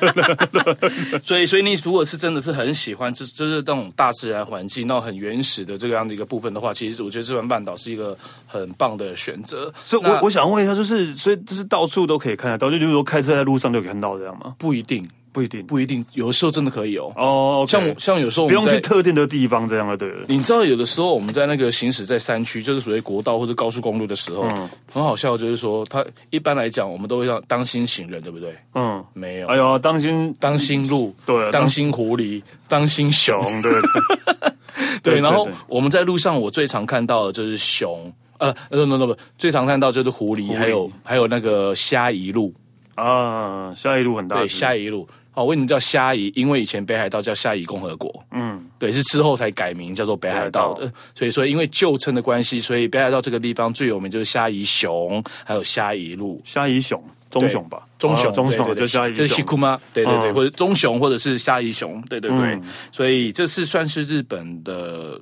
[0.51, 1.19] 对。
[1.21, 9.71] 所以，所以你如果是真的是很喜欢，就就是那种大自然环境，那种很原始的这个样的一个部分的话，其实我觉得日本半岛是一个很棒的选择。
[9.75, 14.55] 所以我我想问一下，就是所以就是到处都可以看得到，就比如说开车在路上就可以看到这样吗？
[14.57, 15.07] 不一定。
[15.31, 17.11] 不一定，不一定，有的时候真的可以哦。
[17.15, 20.11] 哦，像像有时候不用去特定的地方这样的，对。
[20.27, 28.55] 你知道，有的时候我们在那个行驶在山区，就是属于国道或者高速公路的时候，嗯，很好笑，就是说，他一般来讲，我们都会要当心行人，对不对？
[28.75, 29.47] 嗯，没有。
[29.47, 33.71] 哎呦，当心当心鹿，对，当心狐狸，当心熊， 对。
[35.01, 42.53] 对，然后我们在路上，我最常看到的就是熊，呃，不不不，最常看到就是狐狸，还有还有那个虾夷鹿
[42.99, 45.07] 啊，虾夷路很大，对，虾夷路。
[45.35, 46.29] 哦，为什么叫虾夷？
[46.35, 50.91] 因为以前北海道叫虾夷共和国，嗯，对，是之后才改名叫做北海道的。
[51.15, 56.41] 所以说，因为旧称的关系，所以北海道这个地方最有名就是虾夷熊，还有虾夷路。
[56.43, 57.83] 虾夷熊，棕熊吧？
[57.97, 59.79] 棕熊，棕熊就虾夷，就是西库吗？
[59.93, 62.59] 对对对，或者棕熊，或者是虾夷熊，对对对。
[62.91, 65.17] 所以这是算是日本的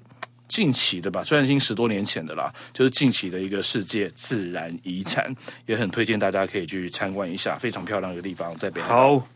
[0.48, 1.24] 近期的吧？
[1.24, 9.20] 虽然已经十多年前的啦，就是近期的一个世界自然遗产，也很推荐大家可以去参观一下，非常漂亮的地方，在北海道。
[9.20, 9.28] 好。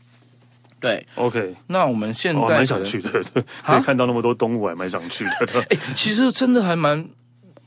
[0.80, 5.63] 对，OK，那我们现在蛮想去的，对，可以看到那么多动物，还蛮想去的。
[5.69, 7.08] 哎，其实真的还蛮，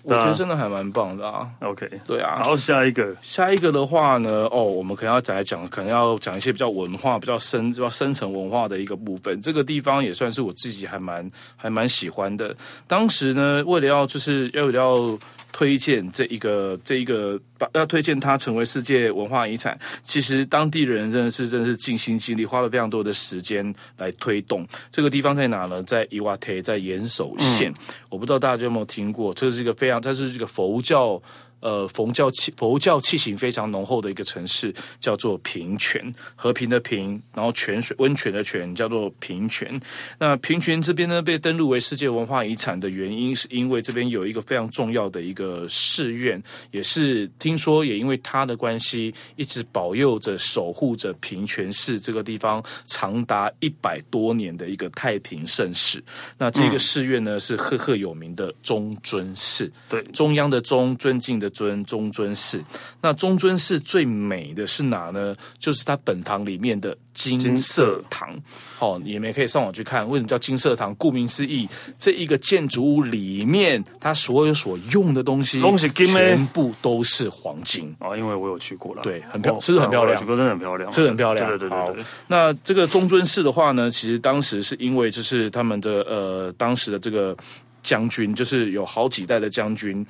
[0.05, 1.49] 我觉得真的还蛮棒的啊。
[1.61, 2.35] OK，对啊。
[2.37, 9.41] 然后下一个，下一个的话呢，哦，我们可能要再来讲，可能要讲一些比较文化、比较深、比较深层文化的一个部分。
[9.41, 12.55] 这个地方也算是我自己还蛮还蛮喜欢的。
[12.87, 15.19] 当时呢，为了要就是要要。
[15.55, 24.67] 推荐这一个这一个把要推荐它成为世界文化遗产，其实当地人真的是真的是尽心尽力，花了非常多的时间来推动。
[24.91, 25.81] 这个地方在哪呢？
[25.85, 27.71] 在伊瓦特，在岩手县。
[27.71, 31.23] 嗯、我不知道大家有没有听过，这是一个非常，它是一个佛教。
[31.65, 39.81] 呃，佛教气佛教气息非常浓厚的一个城市，叫做平泉，和平的平，然后泉水温泉的泉，叫做平泉。
[40.19, 56.05] 那平泉这边呢，被登录为世界文化遗产的原因，是因为这边有一个非常重要的一个寺院，也是听说也因为它的关系，一直保佑着、守护着平泉市这个地方长达一百多年的一个太平盛世。
[56.37, 61.51] 那这个寺院呢，是赫赫有名的中尊寺，对，中央的中，尊敬的。
[61.55, 62.63] 尊中尊寺，
[63.01, 65.35] 那中尊寺最美的是哪呢？
[65.59, 68.37] 就是它本堂里面的金色堂。
[68.81, 70.95] 哦，你们也可以上网去看，为什么叫金色堂？
[70.97, 71.67] 顾名思义，
[71.99, 78.15] 这一个建筑物里面，它所有所用的东西，东西全部都是黄金啊！
[78.17, 80.21] 因为我有去过了，对，很漂亮，是不是很漂亮？
[80.21, 81.47] 去过真的很漂亮，是不是很漂亮。
[81.47, 87.35] 对对对对，那这个中尊寺的话呢，其实当时是因为就是他们的呃当时的这个
[87.83, 90.05] 将军，就是有好几代的将军。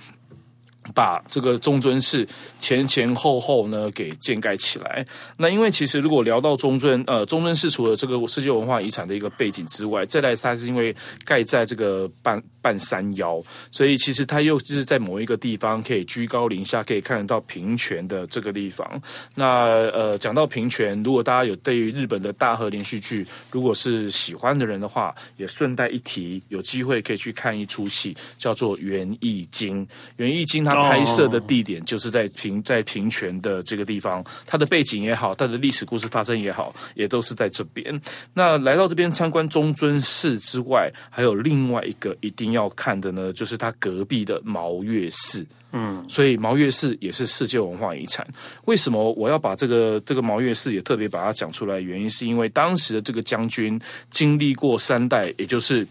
[0.95, 2.27] 把这个中尊寺
[2.59, 5.05] 前前后后呢给建盖起来。
[5.37, 18.89] 那因为其实如果聊到中尊，呃，中尊寺除了这个世界文化遗产的一个背景之外，再来它是因为盖在这个半半山腰，所以其实它又就是在某一个地方可以居高临下，可以看得到平泉的这个地方。
[19.35, 29.85] 那呃，讲到平泉，如果大家有对于日本的大河连续剧，如果是喜欢的人的话，也顺带一提，有机会可以去看一出戏，叫做《源义经》。
[30.17, 38.01] 《源义经》它拍摄的地点就是在平在平泉的这个地方，它的背景也好，它的历史故事发生也好，也都是在这边。
[38.33, 42.55] 那来到这边参观中尊寺之外，还有另外一个一定。
[42.55, 48.25] 要看的呢，就是它隔壁的毛越寺，嗯，所以毛越寺也是世界文化遗产。
[48.67, 51.81] 为什么我要把这个这个毛越寺也特别把它讲出来？
[51.81, 55.85] 原因是因为当时的这个将军经历过三代，也就是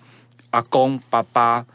[0.52, 1.66] 阿公、爸爸、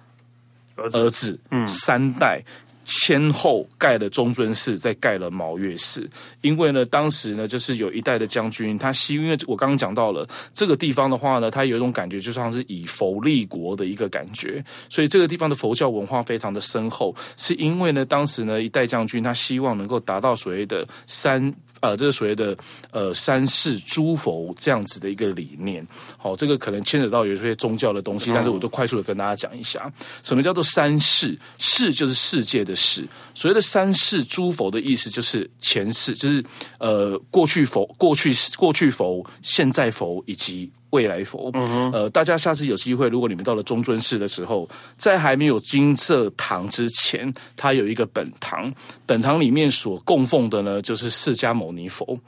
[0.77, 2.43] 儿子，儿子嗯，三代。
[2.89, 6.09] 先后盖了中尊寺，再盖了毛越寺。
[6.41, 17.15] 因为呢，当时呢，就是有一代的将军，他希，因为我刚刚讲到了这个地方的话呢，他有一种感觉，就像是以佛立国的一个感觉，所以这个地方的佛教文化非常的深厚。
[17.37, 21.55] 是因为呢，当时呢，一代将军他希望能够达到所谓的三。
[21.81, 22.57] 呃，这是所谓的
[22.91, 25.87] 呃三世诸佛这样子的一个理念，
[26.17, 31.39] 好，这个可能牵扯到有一些宗教的东西，但是我都快速的跟大家讲一下，什么叫做三世？
[31.59, 36.45] 世就是世界的世，所谓的三世诸佛的意思就是前世，就是
[36.79, 40.71] 呃过去佛、过去过去佛、现在佛以及。
[40.91, 41.51] 未来佛，
[41.93, 48.73] 呃，大家下次有机会，如果你们到了中尊寺的时候，在还没有金色堂之前，它有一个本堂，
[49.05, 52.19] 本堂里面所供奉的呢，就是释迦牟尼佛。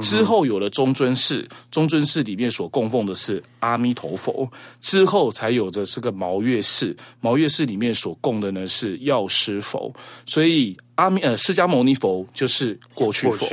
[0.00, 4.48] 之后有了中尊寺，中尊寺里面所供奉的是阿弥陀佛。
[4.78, 9.92] 之后才有着这个毛月寺，毛月寺里面所供的呢是药师佛。
[10.26, 13.48] 所以阿弥呃释迦牟尼佛就是过去佛，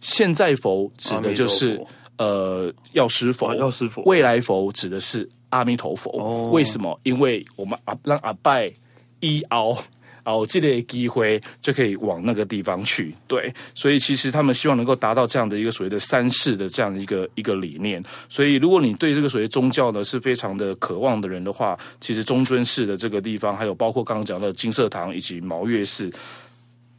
[0.00, 1.78] 现在佛指的就是。
[2.18, 6.10] 呃，药师佛，药师佛，未来佛指的是阿弥陀佛。
[6.18, 6.98] 哦、为什么？
[7.02, 8.72] 因为我们阿让阿拜
[9.20, 9.76] 一熬
[10.24, 13.14] 熬这类机会，就可以往那个地方去。
[13.28, 18.02] 对，所以其实他们希望能够达到这样的一个所谓的三世的这样的一个一个理念。
[18.28, 26.10] 所以，如果你对这个所谓宗教呢是非常的渴望的人的话，其实中尊寺的这个地方，还有包括刚刚讲到的金色堂以及毛越寺。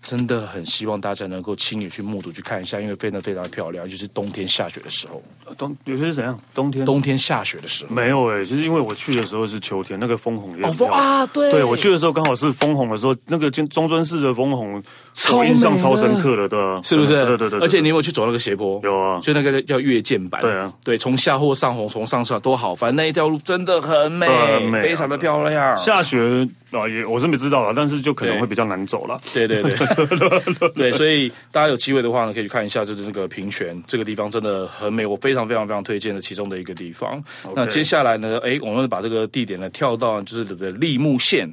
[0.04, 5.22] 真的很希望大家能够亲眼去目睹去看一下，因为非常非常的漂亮，就是冬天下雪的时候。
[5.58, 6.38] 冬有些是怎样？
[6.54, 14.82] 冬天冬天下雪的时候没有哎、欸，其实因为我去的时候是秋天，那个枫红也哦啊，对，对我去的时候刚好是枫红的时候，那个中尊寺的枫红
[15.14, 17.14] 超印象超深刻的，对啊，是不是？
[17.14, 18.80] 对对对，对，对，而且你有没有去走那个斜坡？
[18.84, 25.76] 有啊，就那个叫月见板，对啊，对，从下或上红，从上上都好，反正那一条路真的很美，很美啊、非常的漂亮。
[25.78, 26.48] 下雪。
[26.72, 29.20] 啊，也我是没知道了，但是就可能会比较难走了。
[29.34, 37.24] 对对对 对，所以大家有机会的话呢，可以去看一下，就是这个平泉这个地方真的很美，我非常非常非常推荐的其中的一个地方。
[37.56, 41.50] 那接下来呢，哎，我们把这个地点呢跳到就是这个立木县。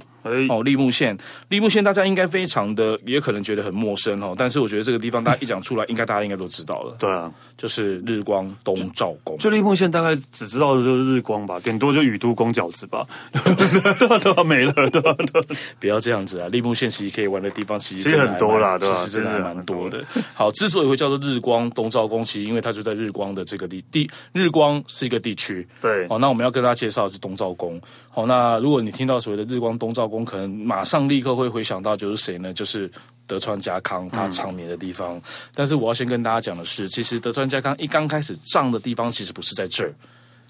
[0.49, 1.17] 哦，立木县，
[1.49, 4.35] 立木县大家应该非常的，也可能觉得很陌生哦。
[4.37, 6.97] 但是我觉得这个地方，大家一讲出来，应该大家应该都知道了。
[7.01, 9.37] 对啊，就是日光东照宫。
[9.39, 13.07] 就立木县大概只知道的就是日光吧，顶多就宇都宫饺子吧，
[14.23, 15.15] 都没了，对吧？
[15.79, 16.49] 不要这样子啊！
[16.49, 18.95] 立木县其实可以玩的地方其实，其实很多啦，对吧？
[18.95, 20.03] 其实真的还蛮多的。
[20.33, 25.67] 好，之所以会叫做日光东照宫，其实因为它就在日光的这个地地，日光是一个地区。
[25.81, 27.81] 对，好，那我们要跟大家介绍的是东照宫。
[28.11, 32.53] 好，那如果你听到所谓的日光东照宫，可能马上立刻会回想到就是谁呢？
[32.53, 32.91] 就是
[33.27, 35.17] 德川家康他长眠的地方。
[35.17, 35.23] 嗯。
[35.55, 39.95] 但是我要先跟大家讲的是，其实德川家康一刚开始葬的地方其实不是在这儿。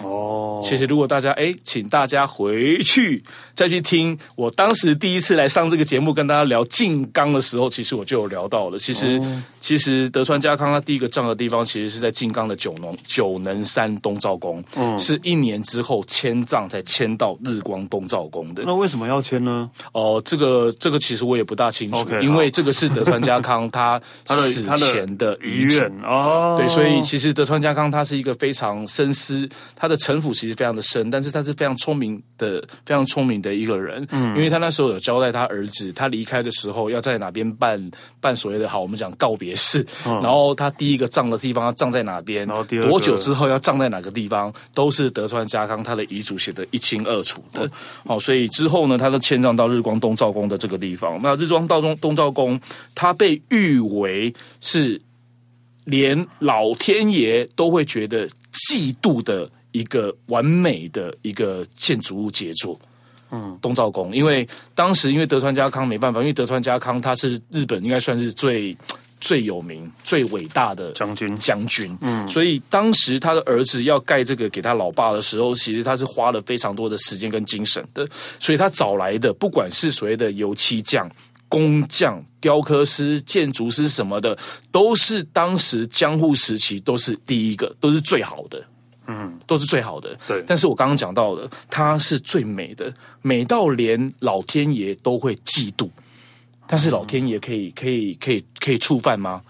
[0.02, 3.22] 哦，其实如果大家哎，请大家回去
[3.54, 8.78] 再去听我当时第一次来上这个节目跟大家聊静冈的时候，其实我就有聊到了。
[8.78, 18.64] 其实、哦、其实德川家康他第一个葬的地方，其实是在静冈的九能九能山东照宫，嗯，是一年之后迁葬才迁到日光东照宫的。
[18.66, 19.70] 那为什么要迁呢？
[19.92, 26.57] 哦，这个这个其实我也不大清楚，okay, 因为这个是德川家康他 死前的遗愿哦。
[26.59, 29.48] 对，所以其实德川家康他是一个非常深思。
[29.76, 34.07] 他的城府其实非常的深，但是他是非常聪明的，非常聪明的一个人。
[34.11, 39.85] 嗯，因为他那时候有交代他儿子，他离开的时候要在哪边办办所谓的好，我们讲告别式。
[40.07, 47.70] 嗯，然后他第一个葬的地方要葬在哪边，然后第二多久之后要葬在哪个地方，都是德川家康他的遗嘱写的一清二楚的。
[48.07, 51.20] 好，所以之后呢，他就迁葬到日光东照宫的这个地方。
[51.23, 52.61] 那日光道中东照宫，
[52.94, 55.01] 他被誉为是
[55.85, 59.51] 连老天爷都会觉得嫉妒的。
[59.74, 62.78] 一个完美的一个建筑物杰作，
[63.32, 68.76] 嗯，东照宫，因为当时因为德川家康没办法，因为德川家康他是日本应该算是最
[69.20, 71.34] 最有名、最伟大的将军。
[71.34, 81.11] 将军，嗯，所以当时他的儿子要盖这个给他老爸的时候，其实他是花了非常多的时间跟精神的，所以他找来的不管是所谓的油漆匠。
[81.46, 84.36] 工匠、雕刻师、建筑师什么的，
[84.72, 88.61] 都是当时江户时期都是第一个，都是最好的，
[89.07, 90.16] 嗯，都是最好的。
[90.26, 92.92] 对，但是我刚刚讲到的，它是最美的，
[93.22, 95.88] 美到连老天爷都会嫉妒。
[96.66, 99.42] 但是老天爷可以、可以、可以、可以触犯吗？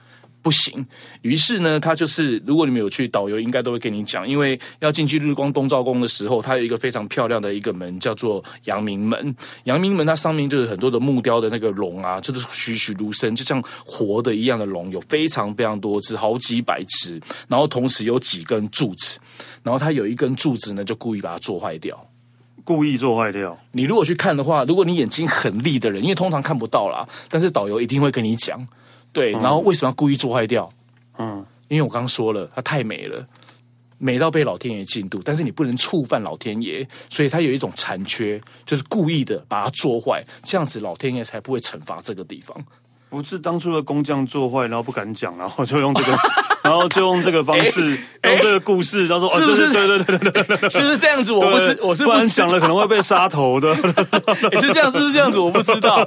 [0.44, 0.86] 不行，
[1.22, 9.34] 于是呢，他就是如果你们有去导游，应该都会跟你讲，因为要进去日光东照宫的时候，它有一个非常漂亮的一个门，叫做阳明门。
[9.64, 17.18] 阳明门它上面就是很多的木雕的那个龙啊，就是栩栩如生，就像活的一样的龙，有非常非常多只，好几百只。
[17.48, 19.18] 然后同时有几根柱子，
[19.62, 21.98] 然后它有一根柱子呢，就故意把它做坏掉，
[22.64, 23.58] 故意做坏掉。
[23.72, 28.62] 你如果去看的话，如果你眼睛很利的人，因为通常看不到啦，但是导游一定会跟你讲。
[29.14, 30.68] 对，然后为什么要故意做坏掉？
[31.16, 33.26] 嗯，因为我刚刚说了，它太美了，
[33.96, 35.22] 美到被老天爷嫉妒。
[35.24, 42.54] 但是你不能触犯老天爷，所以它有一种残缺，就是故意的把它做坏，这样子老天爷才不会惩罚这个地方。
[43.14, 46.16] 不是当初的工匠做坏，然后不敢讲，然后就用这个，
[46.62, 49.72] 然后就用这个方式，用这个故事，他说哦，是不是？
[49.72, 51.32] 对对对对对，是不是这样子？
[51.32, 53.68] 我不知，我是不然讲了可能会被杀头的。
[54.52, 55.38] 也是这样，是不是这样子？
[55.38, 56.06] 我不知道。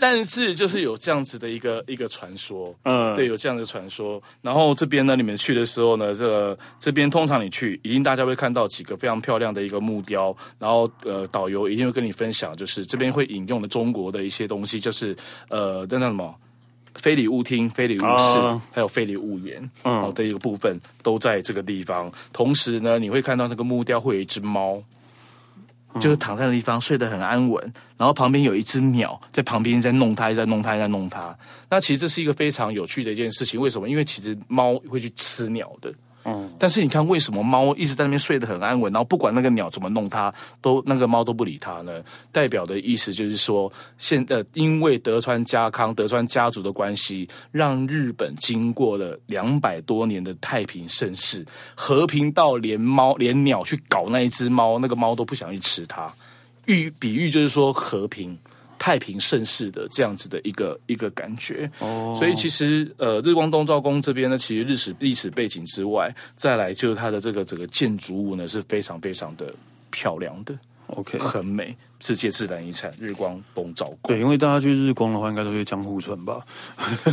[0.00, 4.20] 但是就是有这样子的一个一个传说，嗯，对，有这样的传说。
[4.42, 10.34] 然后这边呢，你们去的时候呢，这个这边通常你去，一定大家会看到几个非常漂亮的一个木雕。
[10.58, 15.16] 然后呃，导游一定会跟你分享，就是这边会引用的中国的一些东西，就是
[15.48, 16.34] 呃，那叫什么？
[16.96, 22.10] 非礼勿听，非礼勿视，还有非礼勿言，嗯，哦，这一个部分都在这个地方。
[22.32, 24.82] 同时呢，你会看到那个木雕会有一只猫，
[26.00, 31.36] 就是躺在那地方睡得很安稳，然后旁边有一只鸟在旁边在弄它，在弄它，在弄它。
[31.70, 33.60] 那其实这是一个非常有趣的一件事情。
[33.60, 33.88] 为什么？
[33.88, 35.92] 因为其实猫会去吃鸟的。
[36.28, 42.02] 嗯，但是你看，为什么猫一直在那边睡得很安稳，然后不管那个鸟怎么弄它，都那个猫都不理它呢？
[42.32, 51.46] 代表的意思就是说，现呃，因为德川家康、德川家族的关系，让日本经过了两百多年的太平盛世，
[51.76, 56.12] 和平到连猫连鸟去搞那一只猫，那个猫都不想去吃它。
[56.64, 58.36] 喻比喻就是说和平。
[58.78, 62.16] 太平盛世的这样子的一个一个感觉，oh.
[62.16, 69.52] 所以其实呃，日光东照宫这边呢，其实历史历史背景之外，再来就是它的这个整个建筑物呢是非常非常的
[69.90, 70.54] 漂亮的
[70.88, 74.14] ，OK，很美，世界自然遗产日光东照宫。
[74.14, 76.38] 对，因为大家去日光的话，应该都去江户村吧，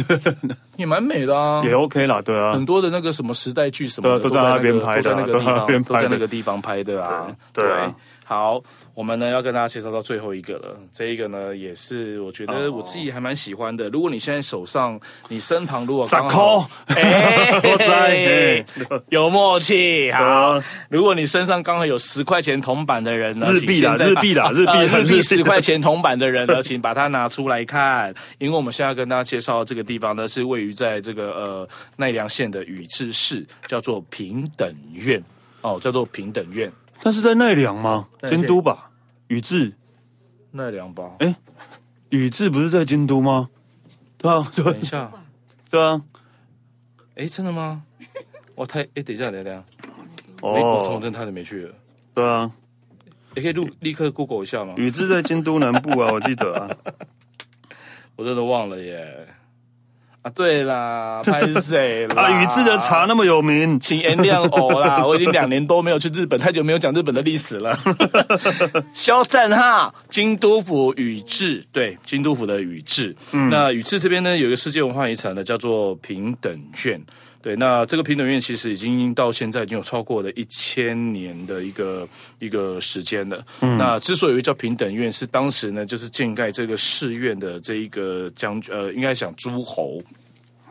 [0.76, 7.94] 也蛮美的啊，也 OK 啦，对啊，很多的那个什么时代剧什么的都在那边拍的，都在那个地方，都在那个地方拍的啊，对啊，对
[8.26, 8.62] 好。
[8.94, 13.90] 我们呢要跟大家介绍到最后一个了，这一个呢也是我觉得我自己还蛮喜欢的。
[13.90, 18.64] 如果你现在手上，你身旁如果刚好，哎，
[19.10, 20.12] 有默契。
[20.12, 25.22] 好，如果你身上刚好有十块钱铜板的人呢，日币啦，日币啦， 日币，日币。
[25.24, 35.24] 十块钱铜板的人呢，请把它拿出来看，因为我们现在要跟大家介绍的这个地方呢，是位于在这个呃奈良县的宇治市，叫做平等院。
[35.62, 36.72] 哦，叫做平等院。
[37.04, 38.08] 那是在奈良吗？
[38.28, 38.92] 京都吧，
[39.28, 39.74] 宇治，
[40.52, 41.16] 奈良吧？
[41.20, 41.36] 哎，
[42.10, 43.50] 宇治不是在京都吗？
[44.18, 45.12] 对啊， 等一下，
[45.70, 46.02] 对啊，
[47.16, 47.84] 哎，真的吗？
[48.56, 49.64] 我太哎，等一下，等一下，
[50.42, 51.74] 哦，我从真太久没去了。
[52.14, 52.52] 对啊，
[53.36, 54.76] 你可以录立刻 Google 一下吗？
[54.78, 56.70] 宇治在京都南部啊，我记得啊，
[58.16, 59.28] 我真的忘了耶。
[60.24, 62.24] 啊，对啦， 拍谁啦？
[62.24, 65.04] 啊，宇治的茶那么有名，请原谅我啦！
[65.06, 67.78] 我已经两年多没有去日本，太久没有讲日本的历史了。
[68.94, 73.16] 肖战哈，京都府宇治，对，京都府的宇治。
[73.34, 77.02] 嗯，那宇治这边呢，有一个世界文化遗产呢，叫做平等院。
[77.44, 82.08] 对，那这个平等院其实已经到现在已经有超过了一千年的一个
[82.40, 83.46] 一个时间了。
[83.60, 90.02] 嗯，那之所以叫平等院，是当时呢就是建盖这个寺院的这一个将军，呃，应该讲诸侯。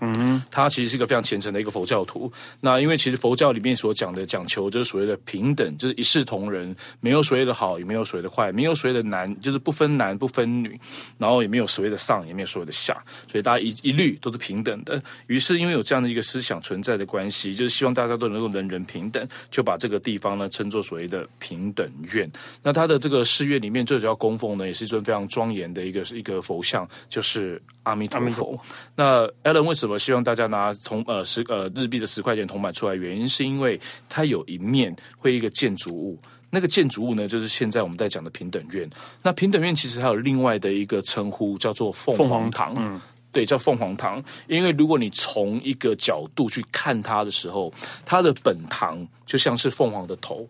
[0.05, 2.31] 嗯，他其实是一个非常虔诚的一个佛教徒。
[2.59, 10.77] 那因为其实佛教里面所讲的讲求就是所谓的平等，就是一视同仁，没有所谓的好，也没有所谓的坏，没有所谓的男，就是不分男不分女，
[11.19, 13.01] 然后也没有所谓的上，也没有所谓的下，
[13.31, 15.01] 所以大家一一律都是平等的。
[15.29, 22.29] 于是因为有这样的一个思想存在的关系，就是希望大家都能够人人平等，就把这个地方呢称作所谓的平等院。
[22.61, 27.63] 那他的这个寺院里面最主要供奉呢，也是一尊非常庄严的一个一个佛像，就是。
[27.85, 28.57] 阿弥陀佛。
[28.95, 32.95] 那 Alan 为什么希望大家拿铜呃十呃日币的十块钱铜板出来？
[32.95, 36.19] 原因是因为它有一面会一个建筑物，
[36.51, 38.89] 那个建筑物呢，就是现在我们在讲的平等院。
[39.23, 42.75] 那平等院其实还有另外的一个称呼，叫做凤凰堂。
[42.77, 43.01] 嗯，
[43.33, 44.23] 对，叫凤凰堂。
[44.47, 47.73] 因为如果你从一个角度去看它的时候，
[48.05, 50.47] 它的本堂就像是凤凰的头，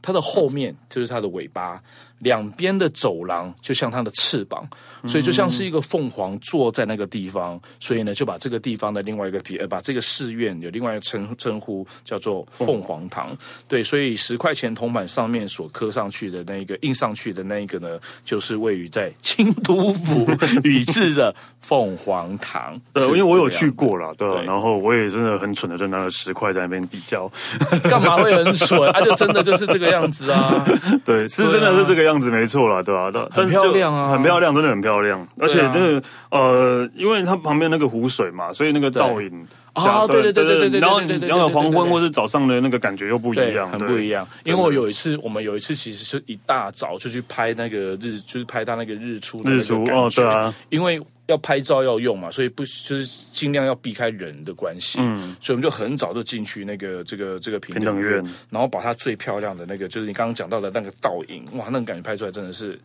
[0.00, 1.82] 它的后面就是它的尾巴。
[2.20, 4.66] 两边的走廊就像它的翅膀，
[5.06, 13.36] 所以就像是一个凤凰坐在那个地方，所以呢就把这个地方的另外一个呃把这个寺院有另外一个称称呼叫做凤凰堂。
[13.66, 20.26] 对，所以十块钱铜板上面所刻上去的那个印上去的那一个呢，就是位于在京都府
[20.64, 22.80] 宇治的凤凰堂。
[22.92, 27.30] 对，因为我有去过了，对，然后我也真的很蠢的就拿了十块在那边比较，
[27.88, 28.88] 干嘛会很蠢？
[28.90, 30.64] 啊，就真的就是这个样子啊，
[31.04, 32.30] 对，是真的是这个样子。
[32.30, 33.10] 没错啦，对吧？
[33.12, 35.26] 但，很漂亮啊，很漂亮，真的很漂亮。
[35.38, 40.80] 而且这个呃，因为它旁边那个湖水嘛，所以那个倒影啊，对对对对对对。
[40.80, 44.26] 然后然后黄昏或是早上的那个感觉又不一样，很不一样。
[44.44, 51.00] 因为我有一次，我们有一次其实是一大早就去拍那个日，就是拍它那个日出的日出哦，对啊，因为。
[51.28, 62.80] 要拍照要用嘛，所以不就是尽量要避开人的关系，嗯，所以我们就很早就进去那个这个这个平等院，然后把它最漂亮的那个，就是你刚刚讲到的那个倒影，哇，那个感觉拍出来真的是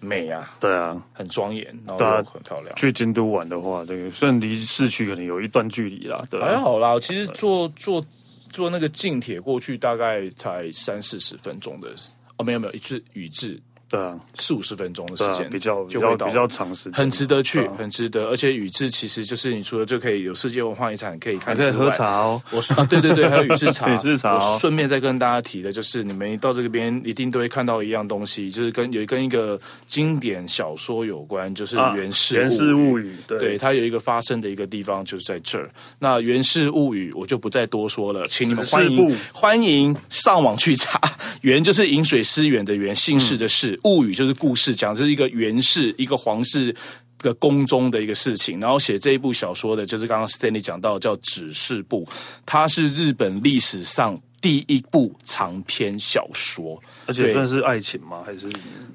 [0.00, 2.74] 美啊，对啊，很庄严，然后又很漂亮。
[2.74, 6.98] 去京都玩的话，这个虽然离市区可能有一段距离啦，对，还好啦。
[7.00, 8.02] 其实坐坐
[8.50, 11.94] 坐那个近铁过去大概才三四十分钟的，
[12.38, 13.60] 哦，没有没有，一次宇治。
[13.92, 18.30] 对啊，四五十分钟的时间，比较比较比较长时间，很值得去，很值得。
[18.30, 22.40] 而且宇治其实就是你除了就可以有世界文化遗产可以看，可以喝茶哦。
[22.50, 24.38] 我说啊，对对对，还有宇治茶， 宇治茶。
[24.38, 33.14] 我顺便再跟大家提的就是，你们到这边一定都会看到一样东西，就是跟有跟一个经典小说有关，就是《源氏源氏物语》。
[33.38, 35.70] 对，它有一个发生的一个地方就是在这儿。
[35.98, 40.98] 那《源氏物语》我就不再多说了，请你们欢迎欢迎上网去查。
[41.42, 44.74] 源就是饮水思源的源，姓氏的氏，物语就是故事。
[44.74, 46.74] 讲这是一个源氏，一个皇室
[47.18, 52.04] 的宫中的一个事情，然后写这一部小说的，就是刚刚 Stanley 讲到叫《指示部》，
[52.44, 58.22] 它是日本历史上第一部长篇小说，而且算是爱情吗？
[58.26, 58.46] 还是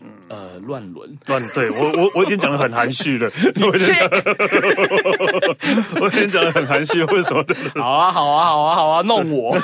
[0.02, 1.18] 嗯呃乱伦？
[1.26, 3.32] 乱对我我我已经讲的很含蓄了，
[6.02, 7.44] 我已经讲得很含蓄，为什么？
[7.76, 9.58] 好啊好啊好啊好啊，弄我，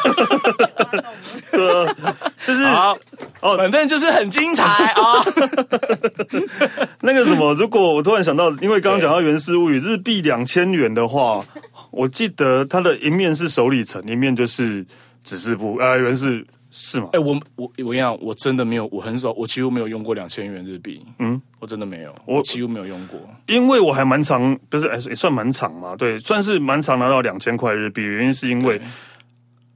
[2.46, 2.64] 就是。
[3.44, 4.64] 哦，反正就是很精彩
[4.94, 5.22] 啊！
[7.02, 11.44] 那个什么，如果我突然想到，因为刚刚讲到《源氏物语》日币两千元的话，
[11.92, 14.86] 我记得它的一面是首里城，一面就是
[15.24, 15.78] 指示部。
[15.78, 17.10] 呃，原是是吗？
[17.14, 21.06] 哎、欸，我我我跟你讲，我真的没有，我很少，我几乎没有用过两千元日币。
[21.20, 28.02] 嗯，我真的没有，我几乎没有用过，因为我还蛮常，不是，也算蛮长嘛，对，算是蛮常拿到两千块日币。
[28.04, 28.82] 原因是因为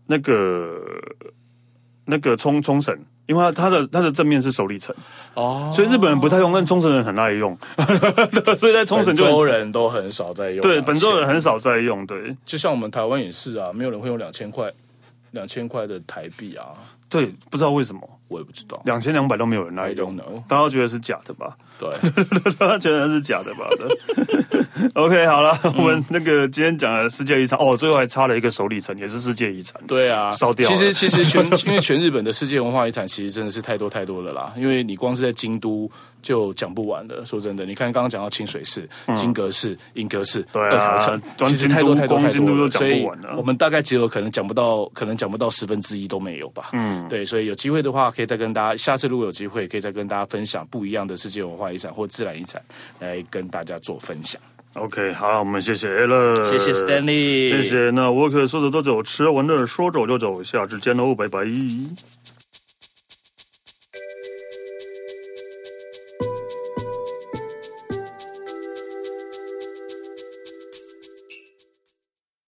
[0.07, 0.81] 那个
[2.05, 2.97] 那个冲冲绳。
[3.27, 4.95] 因为它它的它的正面是首里城
[5.33, 7.57] 哦，所以日本人不太用，但冲绳人很爱用，
[8.57, 10.61] 所以在冲绳就本州人都很少在用。
[10.61, 12.07] 对，本州人很少在用。
[12.07, 14.71] 对，就像我们台湾也是啊，没有人会用两千块
[15.31, 16.67] 两千块的台币啊。
[17.09, 21.55] 对，不知道为什么，我也不知道，两千两百都没有人来用，大家都觉得是假的吧？
[21.79, 21.89] 对，
[22.59, 23.65] 大家觉得是假的吧？
[23.77, 24.91] 对。
[24.93, 29.81] OK，好了，我们那个今天讲的世界遗产哦，最后还差了一个首里城，也是世界遗产。
[29.87, 30.67] 对啊，烧掉。
[30.67, 35.89] 其实其实全 因为全日本的世界文化遗产其实真的是太多太多了啦，因为你光是在京都
[36.21, 37.25] 就讲不完了。
[37.25, 43.07] 说真的，你看刚刚讲到清水寺、金阁寺、银阁寺、二条城，其实太多太多太多了，所以
[43.37, 46.69] 我们大概只有可能讲不到，可能讲不到十分之一都没有吧。
[46.73, 52.61] 嗯，对，所以有机会的话，可以再跟大家，下次如果有机会，可以再跟大家分享不一样的世界文化遗产或自然遗产，
[52.99, 54.41] 来跟大家做分享。
[54.73, 57.89] OK，好，我们谢谢 Alan，谢谢 Stanley，谢谢。
[57.89, 61.39] 那我可说走就走，吃完的说走就走，下次见喽，拜拜。